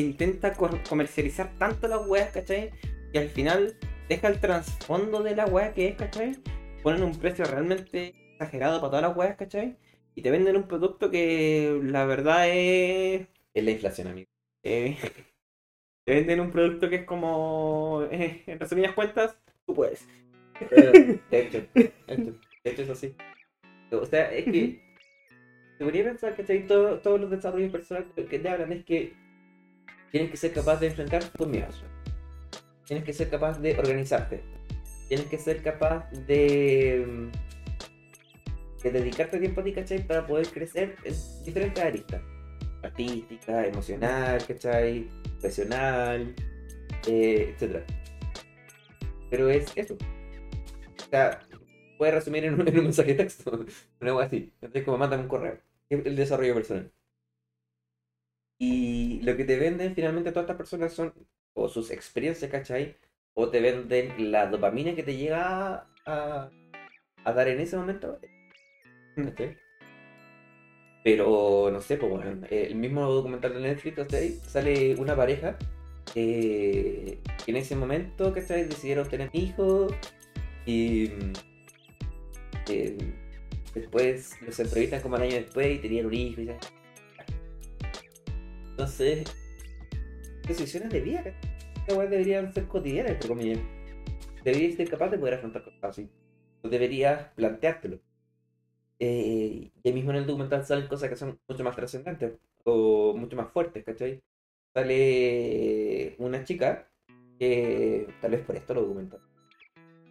[0.02, 2.72] intenta comercializar tanto las weas, ¿cachai?
[3.14, 3.78] Y al final
[4.10, 6.38] deja el trasfondo de la wea que es, ¿cachai?
[6.84, 9.78] Ponen un precio realmente exagerado para todas las weas, ¿cachai?
[10.16, 13.28] Y te venden un producto que la verdad es...
[13.54, 14.30] Es la inflación, amigo.
[14.64, 14.98] Eh,
[16.06, 18.04] te venden un producto que es como...
[18.12, 20.08] Eh, en resumidas cuentas, tú puedes.
[20.60, 21.92] De hecho, de
[22.64, 23.16] hecho es así.
[23.92, 24.82] O sea, es que
[25.80, 29.14] debería pensar que todo, todos los desarrollos personales que te hablan es que
[30.12, 31.84] tienes que ser capaz de enfrentar tus miedos.
[32.86, 34.42] Tienes que ser capaz de organizarte.
[35.10, 37.30] Tienes que ser capaz de,
[38.84, 40.06] de dedicarte tiempo a ti, ¿cachai?
[40.06, 42.22] Para poder crecer en diferentes aristas.
[42.84, 45.08] Artística, emocional, ¿cachai?
[45.40, 46.36] Profesional,
[47.08, 47.84] eh, etc.
[49.30, 49.96] Pero es eso.
[49.96, 51.40] O sea,
[51.98, 53.52] puede resumir en un, mensaje de texto.
[54.02, 54.54] Una algo así.
[54.62, 55.58] Entonces, como mándame un correo.
[55.90, 56.92] El desarrollo personal.
[58.60, 61.14] Y lo que te venden finalmente todas estas personas son
[61.54, 62.96] o sus experiencias, ¿cachai?
[63.34, 66.50] O te venden la dopamina que te llega a,
[67.24, 68.20] a dar en ese momento.
[71.04, 74.32] Pero no sé, pues bueno, el mismo documental de Netflix, ¿cachai?
[74.48, 75.58] Sale una pareja
[76.16, 78.66] eh, que en ese momento, ¿cachai?
[78.66, 79.94] Decidieron tener hijos
[80.66, 81.12] y
[82.70, 82.98] eh,
[83.74, 86.46] después los entrevistan como un año después y tenían un hijo y
[88.78, 89.26] Entonces,
[90.48, 91.24] decisiones de vida,
[91.88, 93.60] deberían ser cotidianas, entre comillas.
[94.44, 96.10] Deberías ser capaz de poder afrontar cosas así.
[96.64, 98.00] Deberías planteártelo.
[99.00, 103.14] Eh, y ahí mismo en el documental salen cosas que son mucho más trascendentes o
[103.16, 104.22] mucho más fuertes, ¿cachai?
[104.74, 106.90] Sale una chica
[107.40, 109.22] que tal vez por esto lo documental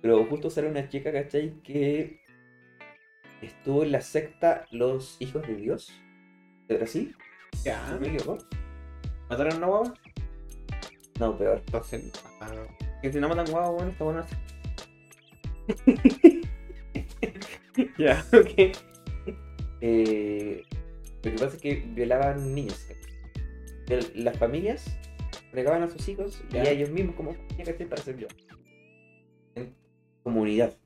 [0.06, 1.60] pero justo sale una chica, ¿cachai?
[1.62, 2.20] Que
[3.42, 5.92] estuvo en la secta Los Hijos de Dios
[6.68, 7.16] de Brasil.
[7.64, 7.98] Ya.
[8.00, 8.38] ¿Me equivoco?
[9.28, 9.94] ¿Mataron a una guagua?
[11.18, 11.62] No, peor.
[11.66, 12.52] Entonces, ah,
[13.02, 14.36] que si no matan guagua, bueno, está bueno así.
[17.98, 18.76] ya, ok.
[19.80, 20.62] Eh,
[21.22, 22.86] lo que pasa es que violaban niños.
[24.14, 24.98] Las familias
[25.52, 27.88] regaban a sus hijos y a ellos mismos como ¿cachai?
[27.88, 28.28] para ser yo
[30.26, 30.76] comunidad.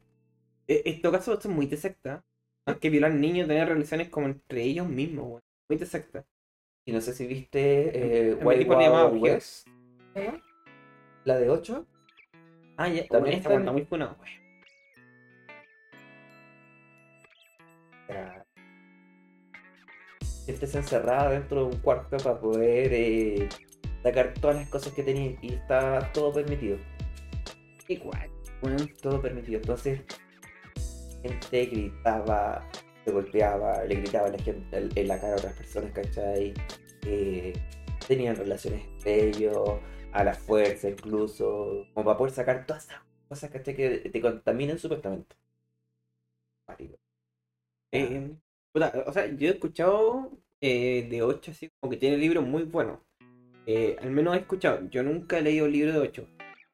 [0.68, 2.22] E, en todo caso, esto es muy de secta.
[2.66, 6.26] Más que violar niños, tener relaciones como entre ellos mismos, Muy de secta.
[6.84, 9.68] Y no sé si viste eh, Wild Wild West.
[11.24, 11.86] La de 8.
[12.76, 13.06] Ah, ya.
[13.08, 14.16] También está muy buena,
[20.46, 23.48] Estés encerrada dentro de un cuarto para poder eh,
[24.02, 26.76] sacar todas las cosas que tenía y está todo permitido.
[27.86, 29.58] Igual bueno, todo permitido.
[29.58, 30.00] Entonces,
[31.22, 32.68] gente gritaba,
[33.10, 36.54] se golpeaba, le gritaba a la gente en la cara a otras personas, ¿cachai?
[37.06, 37.52] Eh,
[38.06, 39.80] tenían relaciones entre ellos,
[40.12, 43.74] a la fuerza incluso, como para poder sacar todas esas cosas, ¿cachai?
[43.74, 45.36] Que te contaminan supuestamente.
[47.92, 48.30] Eh,
[48.74, 50.30] o sea, yo he escuchado
[50.60, 53.00] eh, de 8 así como que tiene libros muy buenos.
[53.66, 56.28] Eh, al menos he escuchado, yo nunca he leído el libro de 8,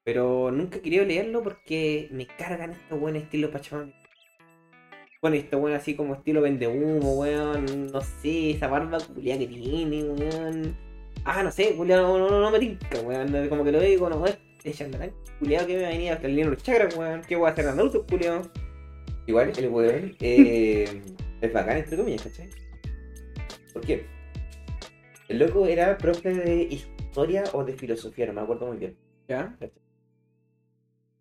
[0.04, 3.92] pero nunca he querido leerlo porque me cargan estos buen estilo Pachamama.
[5.20, 7.86] Bueno, esto bueno así como estilo vende humo, weón.
[7.92, 10.76] No sé, esa barba culiada que tiene, weón.
[11.24, 13.48] Ah, no sé, culiado no, no, no, me tinca, weón.
[13.48, 14.38] Como que lo digo, no, es
[14.76, 17.22] chandarán culiado que me va a venir hasta el los chakras, weón.
[17.22, 18.42] ¿Qué voy a hacer Naruto, culiado?
[19.26, 21.02] Igual el weón eh,
[21.40, 22.48] es bacán, entre comillas, ¿cachai?
[23.72, 24.06] ¿Por qué?
[25.28, 28.96] El loco era profe de historia o de filosofía, no me acuerdo muy bien.
[29.28, 29.56] ¿Ya?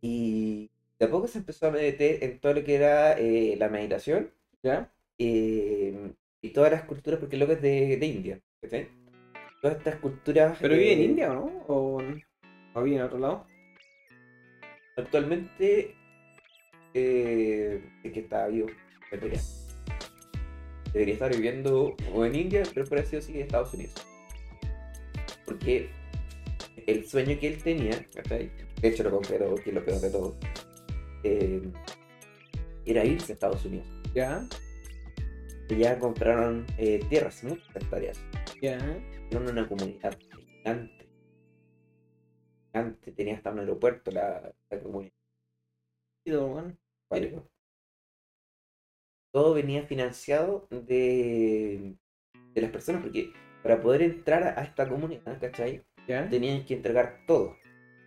[0.01, 0.69] Y
[0.99, 4.31] de a poco se empezó a meter en todo lo que era eh, la meditación.
[4.63, 4.91] ¿Ya?
[5.17, 8.41] Em, y todas las culturas, porque lo que es de, de India.
[8.63, 8.87] ¿sí?
[9.61, 10.57] Todas estas culturas.
[10.61, 11.65] ¿Pero vive en eh, India o no?
[11.67, 12.01] ¿O,
[12.73, 13.47] ¿O vive en otro lado?
[14.97, 15.95] Actualmente.
[16.93, 18.67] Eh, es que está vivo.
[19.11, 19.39] Debería.
[20.93, 23.95] Debería estar viviendo o en India, pero por así decirlo en Estados Unidos.
[25.45, 25.89] Porque
[26.87, 28.49] el sueño que él tenía, ¿cachai?
[28.81, 30.35] de hecho lo confieso que es lo peor de todo,
[31.26, 31.61] eh,
[32.86, 33.88] era irse a Estados Unidos.
[34.13, 34.47] ¿Ya?
[35.69, 38.19] Ya compraron eh, tierras, muchas hectáreas.
[38.61, 38.78] Ya.
[39.26, 41.09] Hicieron una comunidad gigante.
[42.71, 45.11] Gigante, tenía hasta un aeropuerto la, la comunidad.
[47.09, 47.41] Vale.
[49.32, 51.95] Todo venía financiado de,
[52.53, 55.84] de las personas, porque para poder entrar a, esta comunidad, ¿cachai?
[56.07, 56.30] Ya.
[56.30, 57.55] Tenían que entregar todo.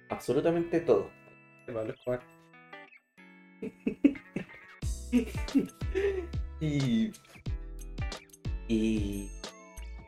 [0.08, 1.10] Absolutamente todo.
[1.66, 2.37] De Pablo Escobar.
[6.60, 7.12] Y.
[8.68, 9.30] Y.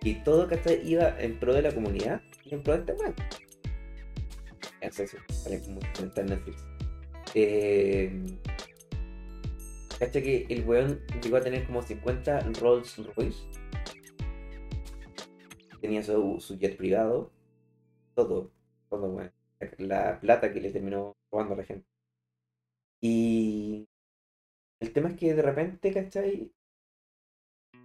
[0.02, 0.86] Y todo, ¿cachai?
[0.88, 3.14] Iba en pro de la comunidad y en pro de este weón.
[4.80, 5.04] Eso
[5.64, 6.64] como comentar en Netflix.
[7.34, 8.38] Eh,
[9.98, 13.44] ¿Cachai que el weón llegó a tener como 50 Rolls Royce?
[15.80, 17.30] Tenía su, su jet privado.
[18.14, 18.50] Todo.
[18.88, 19.32] Todo, weón.
[19.76, 21.89] La plata que le terminó robando a la gente.
[23.00, 23.88] Y
[24.80, 26.52] el tema es que de repente, ¿cachai?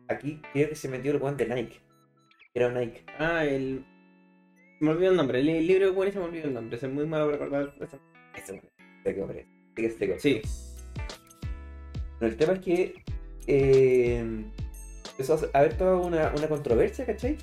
[0.08, 1.80] Aquí creo que se metió el weón de Nike.
[2.54, 3.06] Era Nike.
[3.18, 3.86] Ah, el.
[4.80, 5.40] Me olvidó el nombre.
[5.40, 6.78] El, libro de Juan se me olvidó el nombre.
[6.78, 7.74] Es muy malo recordar.
[7.80, 8.00] eso.
[9.04, 9.16] Sé
[9.76, 10.42] que sé que- Sí.
[12.20, 13.04] Pero el tema es que
[13.48, 14.44] eh,
[15.12, 17.38] empezó a haber toda una, una controversia, ¿cachai?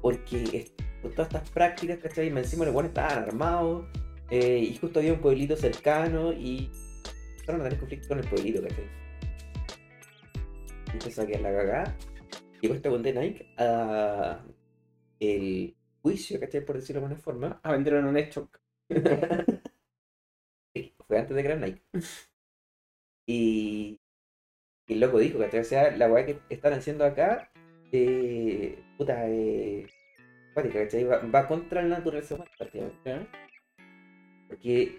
[0.00, 2.28] Porque con todas estas prácticas, ¿cachai?
[2.28, 3.86] Encima los buenos estaban armados
[4.30, 6.70] eh, y justo había un pueblito cercano y
[7.32, 8.84] empezaron a tener conflicto con el pueblito, ¿cachai?
[10.92, 11.96] Empezó a quedar la cagada.
[12.60, 14.44] Llegó buen de Nike a
[15.18, 16.64] el juicio, ¿cachai?
[16.64, 17.60] Por decirlo de alguna forma.
[17.62, 18.50] A vender en un hecho.
[20.72, 21.82] Sí, fue antes de Grand Nike.
[23.26, 24.00] Y,
[24.86, 25.60] y el loco dijo, ¿cachai?
[25.60, 27.50] O sea, la weá que están haciendo acá,
[27.90, 29.84] eh, puta, eh,
[30.54, 31.02] ¿cachai?
[31.02, 32.98] Va, va contra la naturaleza humana, prácticamente.
[33.04, 33.49] ¿Ya?
[34.50, 34.98] Porque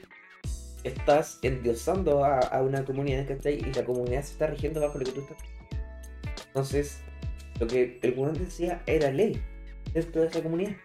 [0.83, 3.59] estás endiosando a, una comunidad, ¿cachai?
[3.59, 5.37] Y la comunidad se está rigiendo bajo lo que tú estás.
[6.47, 7.01] Entonces,
[7.59, 9.39] lo que el weón decía era ley
[9.93, 10.75] dentro de esa comunidad.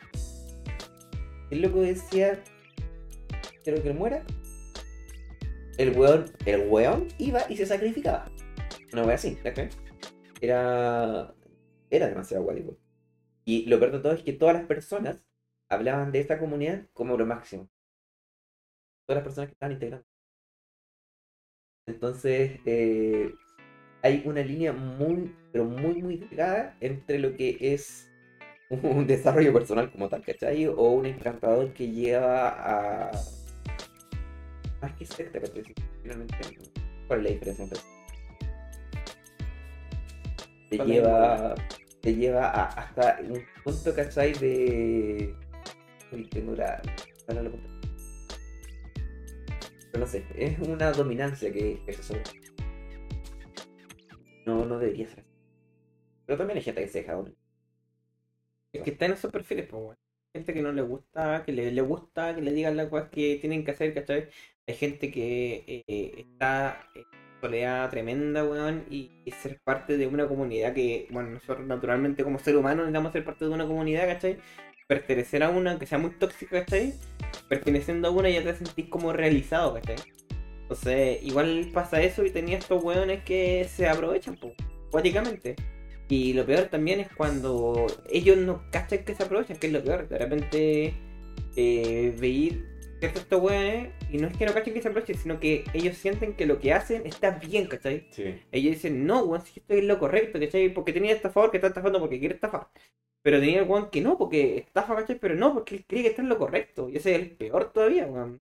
[1.50, 2.42] El loco decía,
[3.64, 4.24] quiero que él muera.
[5.78, 8.30] El weón, el weón iba y se sacrificaba.
[8.92, 9.68] Una wea así, ¿cachai?
[10.40, 11.34] Era,
[11.90, 12.76] era demasiado guático.
[13.44, 15.20] Y lo peor de todo es que todas las personas
[15.68, 17.68] hablaban de esta comunidad como lo máximo.
[19.06, 20.06] Todas las personas que estaban integrando.
[21.86, 23.32] Entonces, eh,
[24.02, 28.08] hay una línea muy, pero muy, muy delgada entre lo que es
[28.70, 30.66] un desarrollo personal como tal, ¿cachai?
[30.66, 33.12] O un encantador que lleva a.
[34.82, 35.62] Más que secta, ¿cachai?
[36.02, 36.36] Finalmente,
[37.06, 37.80] ¿cuál es la diferencia entre?
[40.70, 41.54] Te ¿Cuál es lleva.
[42.02, 44.32] Te lleva a- hasta un punto, ¿cachai?
[44.34, 45.34] De.
[46.12, 46.80] Uy, tengo la.
[47.28, 47.42] la-
[49.98, 52.22] no sé, es una dominancia que ejerce sobre.
[54.46, 55.24] No, no debería ser.
[56.26, 57.38] Pero también hay gente que se deja dominar.
[58.72, 59.98] Es que está en esos perfiles, pues.
[60.32, 63.38] Gente que no le gusta, que le, le gusta que le digan las cosas que
[63.40, 64.28] tienen que hacer, ¿cachai?
[64.66, 67.04] Hay gente que eh, está en
[67.40, 72.38] soledad tremenda, weón, y, y ser parte de una comunidad que, bueno, nosotros naturalmente como
[72.38, 74.38] ser humano necesitamos ser parte de una comunidad, ¿cachai?
[74.86, 76.94] Pertenecer a una que sea muy tóxica, ¿cachai?
[77.48, 79.96] Perteneciendo a una ya te sentís como realizado, ¿cachai?
[80.62, 84.54] Entonces, igual pasa eso y tenía estos weones que se aprovechan, pues,
[84.90, 85.56] cuáticamente.
[86.08, 89.82] Y lo peor también es cuando ellos no cachan que se aprovechan, que es lo
[89.82, 90.08] peor.
[90.08, 90.94] De repente
[91.56, 92.14] eh,
[92.98, 95.96] ciertos estos weones y no es que no cachen que se aprovechen, sino que ellos
[95.96, 98.06] sienten que lo que hacen está bien, ¿cachai?
[98.10, 98.40] Sí.
[98.52, 100.68] Ellos dicen, no, weón, si esto es lo correcto, ¿cachai?
[100.72, 102.68] Porque tenía estafador que está estafando porque quiere estafar.
[103.22, 105.18] Pero tenía el weón que no, porque estafa, ¿cachai?
[105.18, 106.88] Pero no, porque él cree que está en lo correcto.
[106.88, 108.40] Y ese es el peor todavía, weón.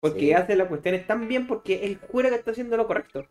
[0.00, 0.32] Porque Sí.
[0.32, 3.26] hace las cuestiones tan bien porque él jura que está haciendo lo correcto.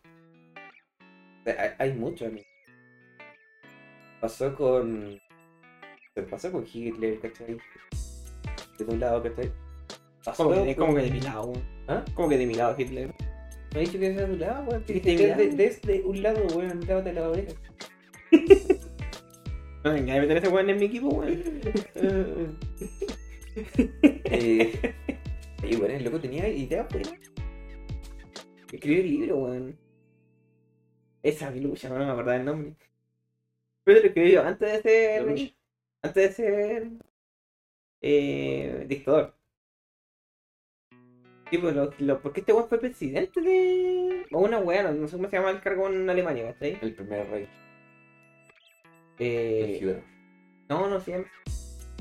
[1.46, 2.44] Hay, hay mucho, amigo.
[4.20, 5.20] Pasó con.
[6.14, 7.58] Se pasó con Hitler, ¿cachai?
[8.78, 9.52] De un lado, ¿cachai?
[10.26, 11.62] Pasó Como que, como que de mi lado, weón.
[11.86, 12.04] ¿Ah?
[12.14, 13.14] Como que de mi lado, Hitler.
[13.72, 14.82] No he dicho que sea de un lado, weón.
[14.82, 17.52] que ¿Dijiste de mi Desde, desde un lado, weón, lávate la oreja.
[19.84, 21.44] No, venga, de meter ese weón en mi equipo, weón.
[24.24, 24.94] eh,
[25.62, 27.08] y bueno, el loco tenía ideas, pues.
[28.72, 29.78] Escribió el libro, weón.
[31.22, 32.74] Esa lucha, no me acordaba el nombre.
[33.84, 35.54] Pero lo escribió antes de ser.
[36.02, 36.90] Antes de ser.
[38.00, 39.35] Eh, dictador.
[41.50, 44.26] Sí, pues lo, lo- porque este weón fue presidente de.
[44.32, 46.78] O una weá, no, no sé cómo se llama el cargo en Alemania, ¿cachai?
[46.82, 47.48] El primer rey.
[49.18, 50.02] Eh, El.
[50.68, 51.24] No, no se llama.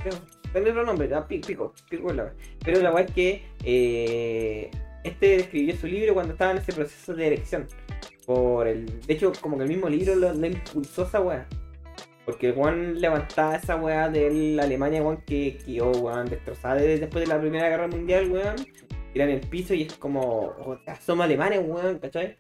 [0.02, 0.14] Creo.
[0.52, 2.34] Tiene otro nombre, ah, pi- pico, pico la wea.
[2.64, 4.72] Pero la weá es que eh,
[5.04, 7.68] este escribió su libro cuando estaba en ese proceso de elección.
[8.26, 8.86] Por el.
[9.02, 11.46] De hecho, como que el mismo libro lo, lo impulsó esa weá.
[12.26, 17.24] Porque Juan levantaba esa weá de la Alemania, weón, que quedó, weón, destrozada desde después
[17.28, 18.56] de la Primera Guerra Mundial, weón.
[19.16, 22.38] En el piso y es como, o sea, somos alemanes, weón, ¿cachai?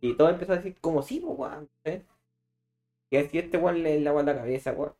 [0.00, 2.06] Y todo empezó a decir, como sí, pues, weón, ¿cachai?
[3.10, 4.94] Y así este weón le lava la cabeza, weón.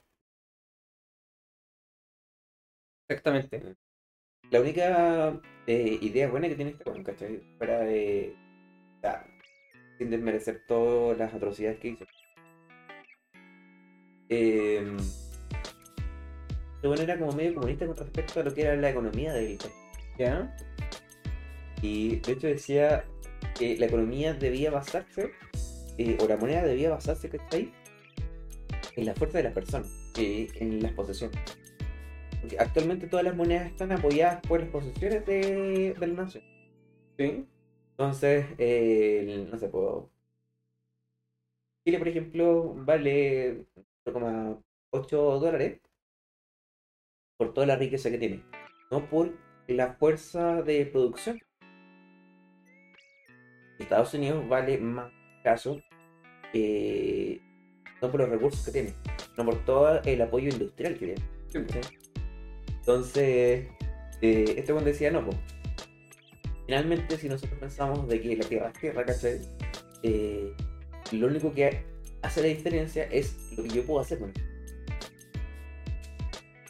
[3.08, 3.76] Exactamente.
[4.50, 7.40] La única eh, idea buena que tiene este weón, ¿cachai?
[7.58, 8.36] Fuera de.
[9.98, 12.06] sin desmerecer todas las atrocidades que hizo.
[14.28, 14.96] Eh,
[16.76, 19.58] este weón era como medio comunista con respecto a lo que era la economía del
[19.58, 19.72] país.
[20.18, 20.56] ¿Ya?
[21.85, 23.05] Y de hecho decía
[23.59, 25.32] que la economía debía basarse,
[25.99, 27.70] eh, o la moneda debía basarse, ¿cachai?
[28.97, 31.39] En la fuerza de las personas, eh, en las posesiones.
[32.41, 36.43] Porque actualmente todas las monedas están apoyadas por las posesiones de, de la nación.
[37.18, 37.47] Sí.
[37.91, 40.11] Entonces, eh, no sé, puedo.
[41.85, 43.66] Chile, por ejemplo, vale
[44.07, 45.80] 0,8 dólares
[47.37, 48.43] por toda la riqueza que tiene,
[48.91, 49.35] no por
[49.68, 51.39] la fuerza de producción.
[53.78, 55.12] Estados Unidos vale más
[55.42, 55.80] caso,
[56.52, 57.40] eh,
[58.00, 58.94] no por los recursos que tiene,
[59.36, 61.14] no por todo el apoyo industrial que
[61.52, 61.66] tiene.
[61.66, 61.98] ¿cachai?
[62.68, 63.66] Entonces,
[64.20, 65.36] eh, este buen decía, no, pues,
[66.66, 69.40] finalmente si nosotros pensamos de que la Tierra es Tierra, ¿cachai?
[70.02, 70.52] Eh,
[71.12, 71.82] lo único que
[72.22, 74.40] hace la diferencia es lo que yo puedo hacer con eso.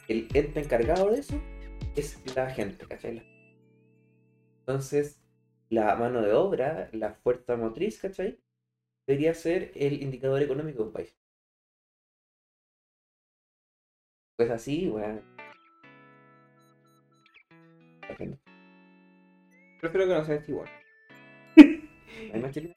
[0.07, 1.41] El ente encargado de eso
[1.95, 3.23] es la gente, ¿cachai?
[4.59, 5.19] Entonces,
[5.69, 8.39] la mano de obra, la fuerza motriz, ¿cachai?
[9.07, 11.15] Debería ser el indicador económico de un país.
[14.37, 15.21] Pues así, weón.
[18.17, 18.39] Gente.
[19.81, 20.69] Prefiero que no sea este igual.
[22.33, 22.73] ¿Hay más chileno?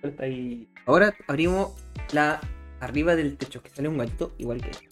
[0.00, 0.68] Falta ahí.
[0.86, 1.74] Ahora abrimos
[2.12, 2.40] la
[2.80, 4.90] arriba del techo, que sale un gatito igual que este.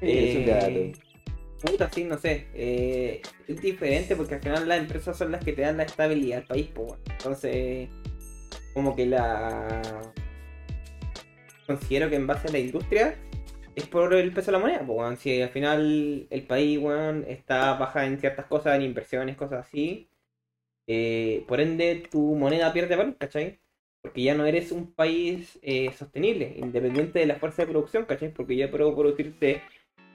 [0.00, 1.11] Es un gato.
[1.62, 2.48] Puta, sí, no sé.
[2.54, 6.40] eh, es diferente porque al final las empresas son las que te dan la estabilidad
[6.40, 6.88] al país, pues.
[6.88, 7.02] bueno.
[7.18, 7.90] Entonces,
[8.74, 9.82] como que la.
[11.66, 13.16] Considero que en base a la industria
[13.74, 14.88] es por el peso de la moneda, pues.
[14.96, 15.16] bueno.
[15.16, 20.10] Si al final el país, weón, está baja en ciertas cosas, en inversiones, cosas así.
[20.86, 23.60] eh, por ende, tu moneda pierde valor, ¿cachai?
[24.02, 28.32] Porque ya no eres un país eh, sostenible, independiente de la fuerza de producción, ¿cachai?
[28.34, 29.62] Porque yo puedo producirte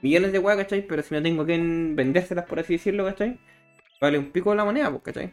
[0.02, 0.86] millones de weas, ¿cachai?
[0.86, 3.38] Pero si no tengo que vendérselas, por así decirlo, ¿cachai?
[4.00, 5.32] Vale un pico la moneda, pues, ¿cachai?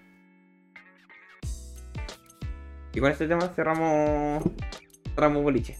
[2.94, 4.44] Y con este tema cerramos.
[5.14, 5.76] Cerramos boliche.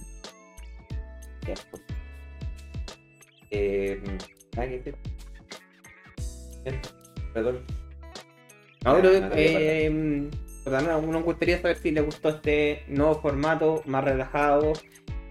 [3.52, 4.02] Eh,
[4.52, 4.96] que decir.
[6.64, 6.82] Bien,
[7.34, 7.62] perdón.
[8.84, 13.82] No, pero, no, no, eh, no, uno gustaría saber si le gustó este nuevo formato,
[13.86, 14.74] más relajado.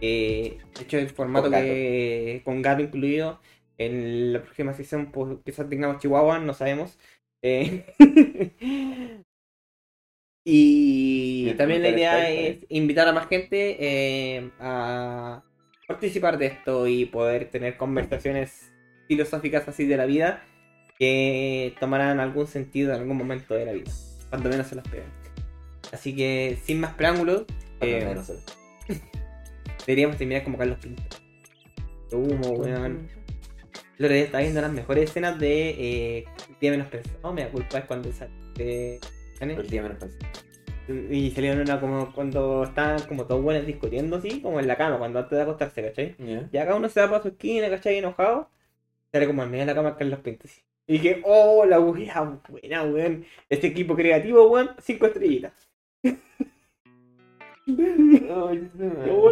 [0.00, 3.40] Eh, de hecho, el formato Con que con gato incluido.
[3.76, 6.98] En la próxima sesión, pues, quizás tengamos Chihuahua, no sabemos.
[7.42, 7.84] Eh,
[10.44, 15.42] y Bien, también la idea es invitar a más gente eh, a
[15.86, 18.72] participar de esto y poder tener conversaciones
[19.08, 20.42] filosóficas así de la vida
[20.98, 23.90] que tomarán algún sentido en algún momento de la vida,
[24.30, 25.10] cuando menos se las pegan.
[25.92, 27.44] Así que, sin más preámbulos,
[27.80, 28.38] eh, no sé.
[29.86, 31.02] deberíamos terminar como Carlos Pinto.
[32.08, 33.08] Qué humo, weón.
[33.94, 37.50] Otro día estaba viendo las mejores escenas de eh, El Día Menos Pensado, me da
[37.50, 39.00] culpa es cuando sale de
[39.38, 40.18] Pero el día menos pensé.
[41.14, 44.98] y salieron una como cuando estaban como todos buenos discutiendo así, como en la cama,
[44.98, 46.16] cuando antes de acostarse, ¿cachai?
[46.18, 46.48] Ya.
[46.52, 47.98] Ya cada uno se va para su esquina, ¿cachai?
[47.98, 48.50] Enojado.
[49.12, 50.46] Sale como en medio de la cama Carlos Pinto.
[50.46, 50.60] así.
[50.86, 53.24] Y dije, oh, la wea buena, weón.
[53.48, 55.52] Este equipo creativo, weón, cinco estrellitas.
[57.66, 58.52] Oh,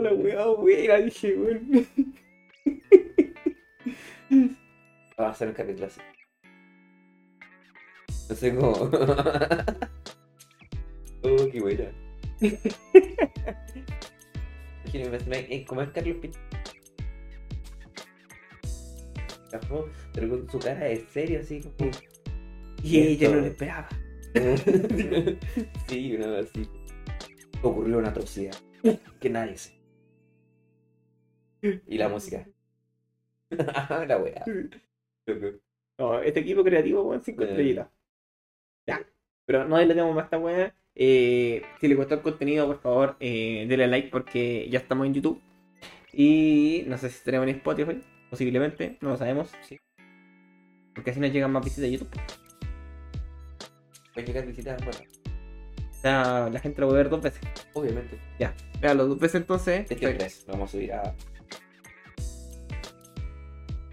[0.01, 1.87] la wea buena, dije, weón.
[5.21, 6.01] Va a ser un capítulo así.
[8.31, 8.71] No sé cómo.
[11.23, 11.93] oh, qué buena.
[14.95, 16.39] Imagínate, eh, ¿cómo es Carlos Pinto?
[20.15, 21.91] Pero con su cara de serio, así como.
[22.83, 23.89] Y ella no lo esperaba.
[25.89, 26.82] sí, una vez así.
[27.63, 28.55] Ocurrió una atrocidad
[29.21, 29.81] que nadie sabe.
[31.87, 32.47] Y la música.
[33.51, 34.45] la.
[35.99, 37.49] No, este equipo creativo, weón, cinco Eh.
[37.49, 37.89] estrellitas.
[38.87, 39.01] Ya.
[39.47, 40.75] Pero no le tenemos más esta weá.
[40.95, 45.15] Eh, si le gustó el contenido, por favor, eh, denle like porque ya estamos en
[45.15, 45.41] YouTube.
[46.13, 49.53] Y no sé si estaremos en Spotify, posiblemente, no lo sabemos.
[49.63, 49.79] Sí.
[50.95, 52.11] Porque así nos llegan más visitas a YouTube.
[54.13, 55.12] Pueden llegar visitas bueno.
[56.03, 57.41] Sea, la gente lo puede ver dos veces.
[57.75, 58.19] Obviamente.
[58.39, 59.89] Ya, véalo dos veces entonces.
[59.89, 60.45] Este es tres.
[60.49, 61.15] Lo vamos a subir a.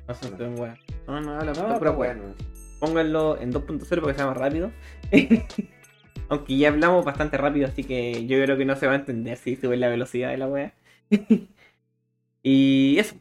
[0.08, 0.78] No, ven, weá.
[1.08, 2.14] no, no, habla No, pura weá.
[2.16, 2.36] bueno.
[2.80, 4.72] Pónganlo en 2.0 para que sea más rápido.
[6.30, 9.38] Aunque ya hablamos bastante rápido, así que yo creo que no se va a entender
[9.38, 10.74] si sube la velocidad de la wea.
[12.44, 13.16] y eso.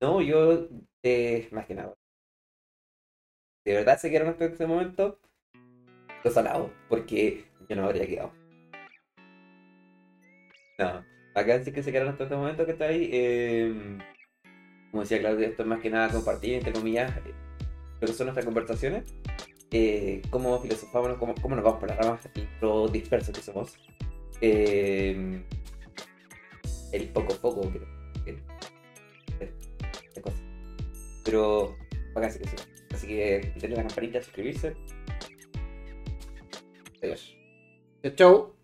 [0.00, 0.68] No, yo.
[1.02, 1.94] Eh, más que nada.
[3.64, 5.18] De verdad se quedaron hasta este momento.
[6.24, 6.70] Los alados.
[6.88, 8.32] Porque yo no habría quedado.
[10.78, 11.04] No.
[11.34, 13.10] Acá sí que se quedaron hasta este momento que está ahí.
[13.12, 13.98] eh,
[14.90, 17.34] como decía Claudia, esto es más que nada compartir, entre comillas, eh,
[18.00, 19.12] lo que son nuestras conversaciones.
[19.72, 22.28] eh, cómo filosofamos, cómo, cómo nos vamos por las ramas,
[22.60, 23.76] lo dispersos que somos.
[24.40, 25.42] eh,
[26.92, 27.88] el poco a poco, creo.
[30.22, 30.40] cosas.
[31.24, 31.76] Pero,
[32.14, 32.56] háganse que sí.
[32.92, 34.76] Así que denle la campanita, suscribirse.
[37.04, 37.36] Adiós.
[38.16, 38.54] Chau.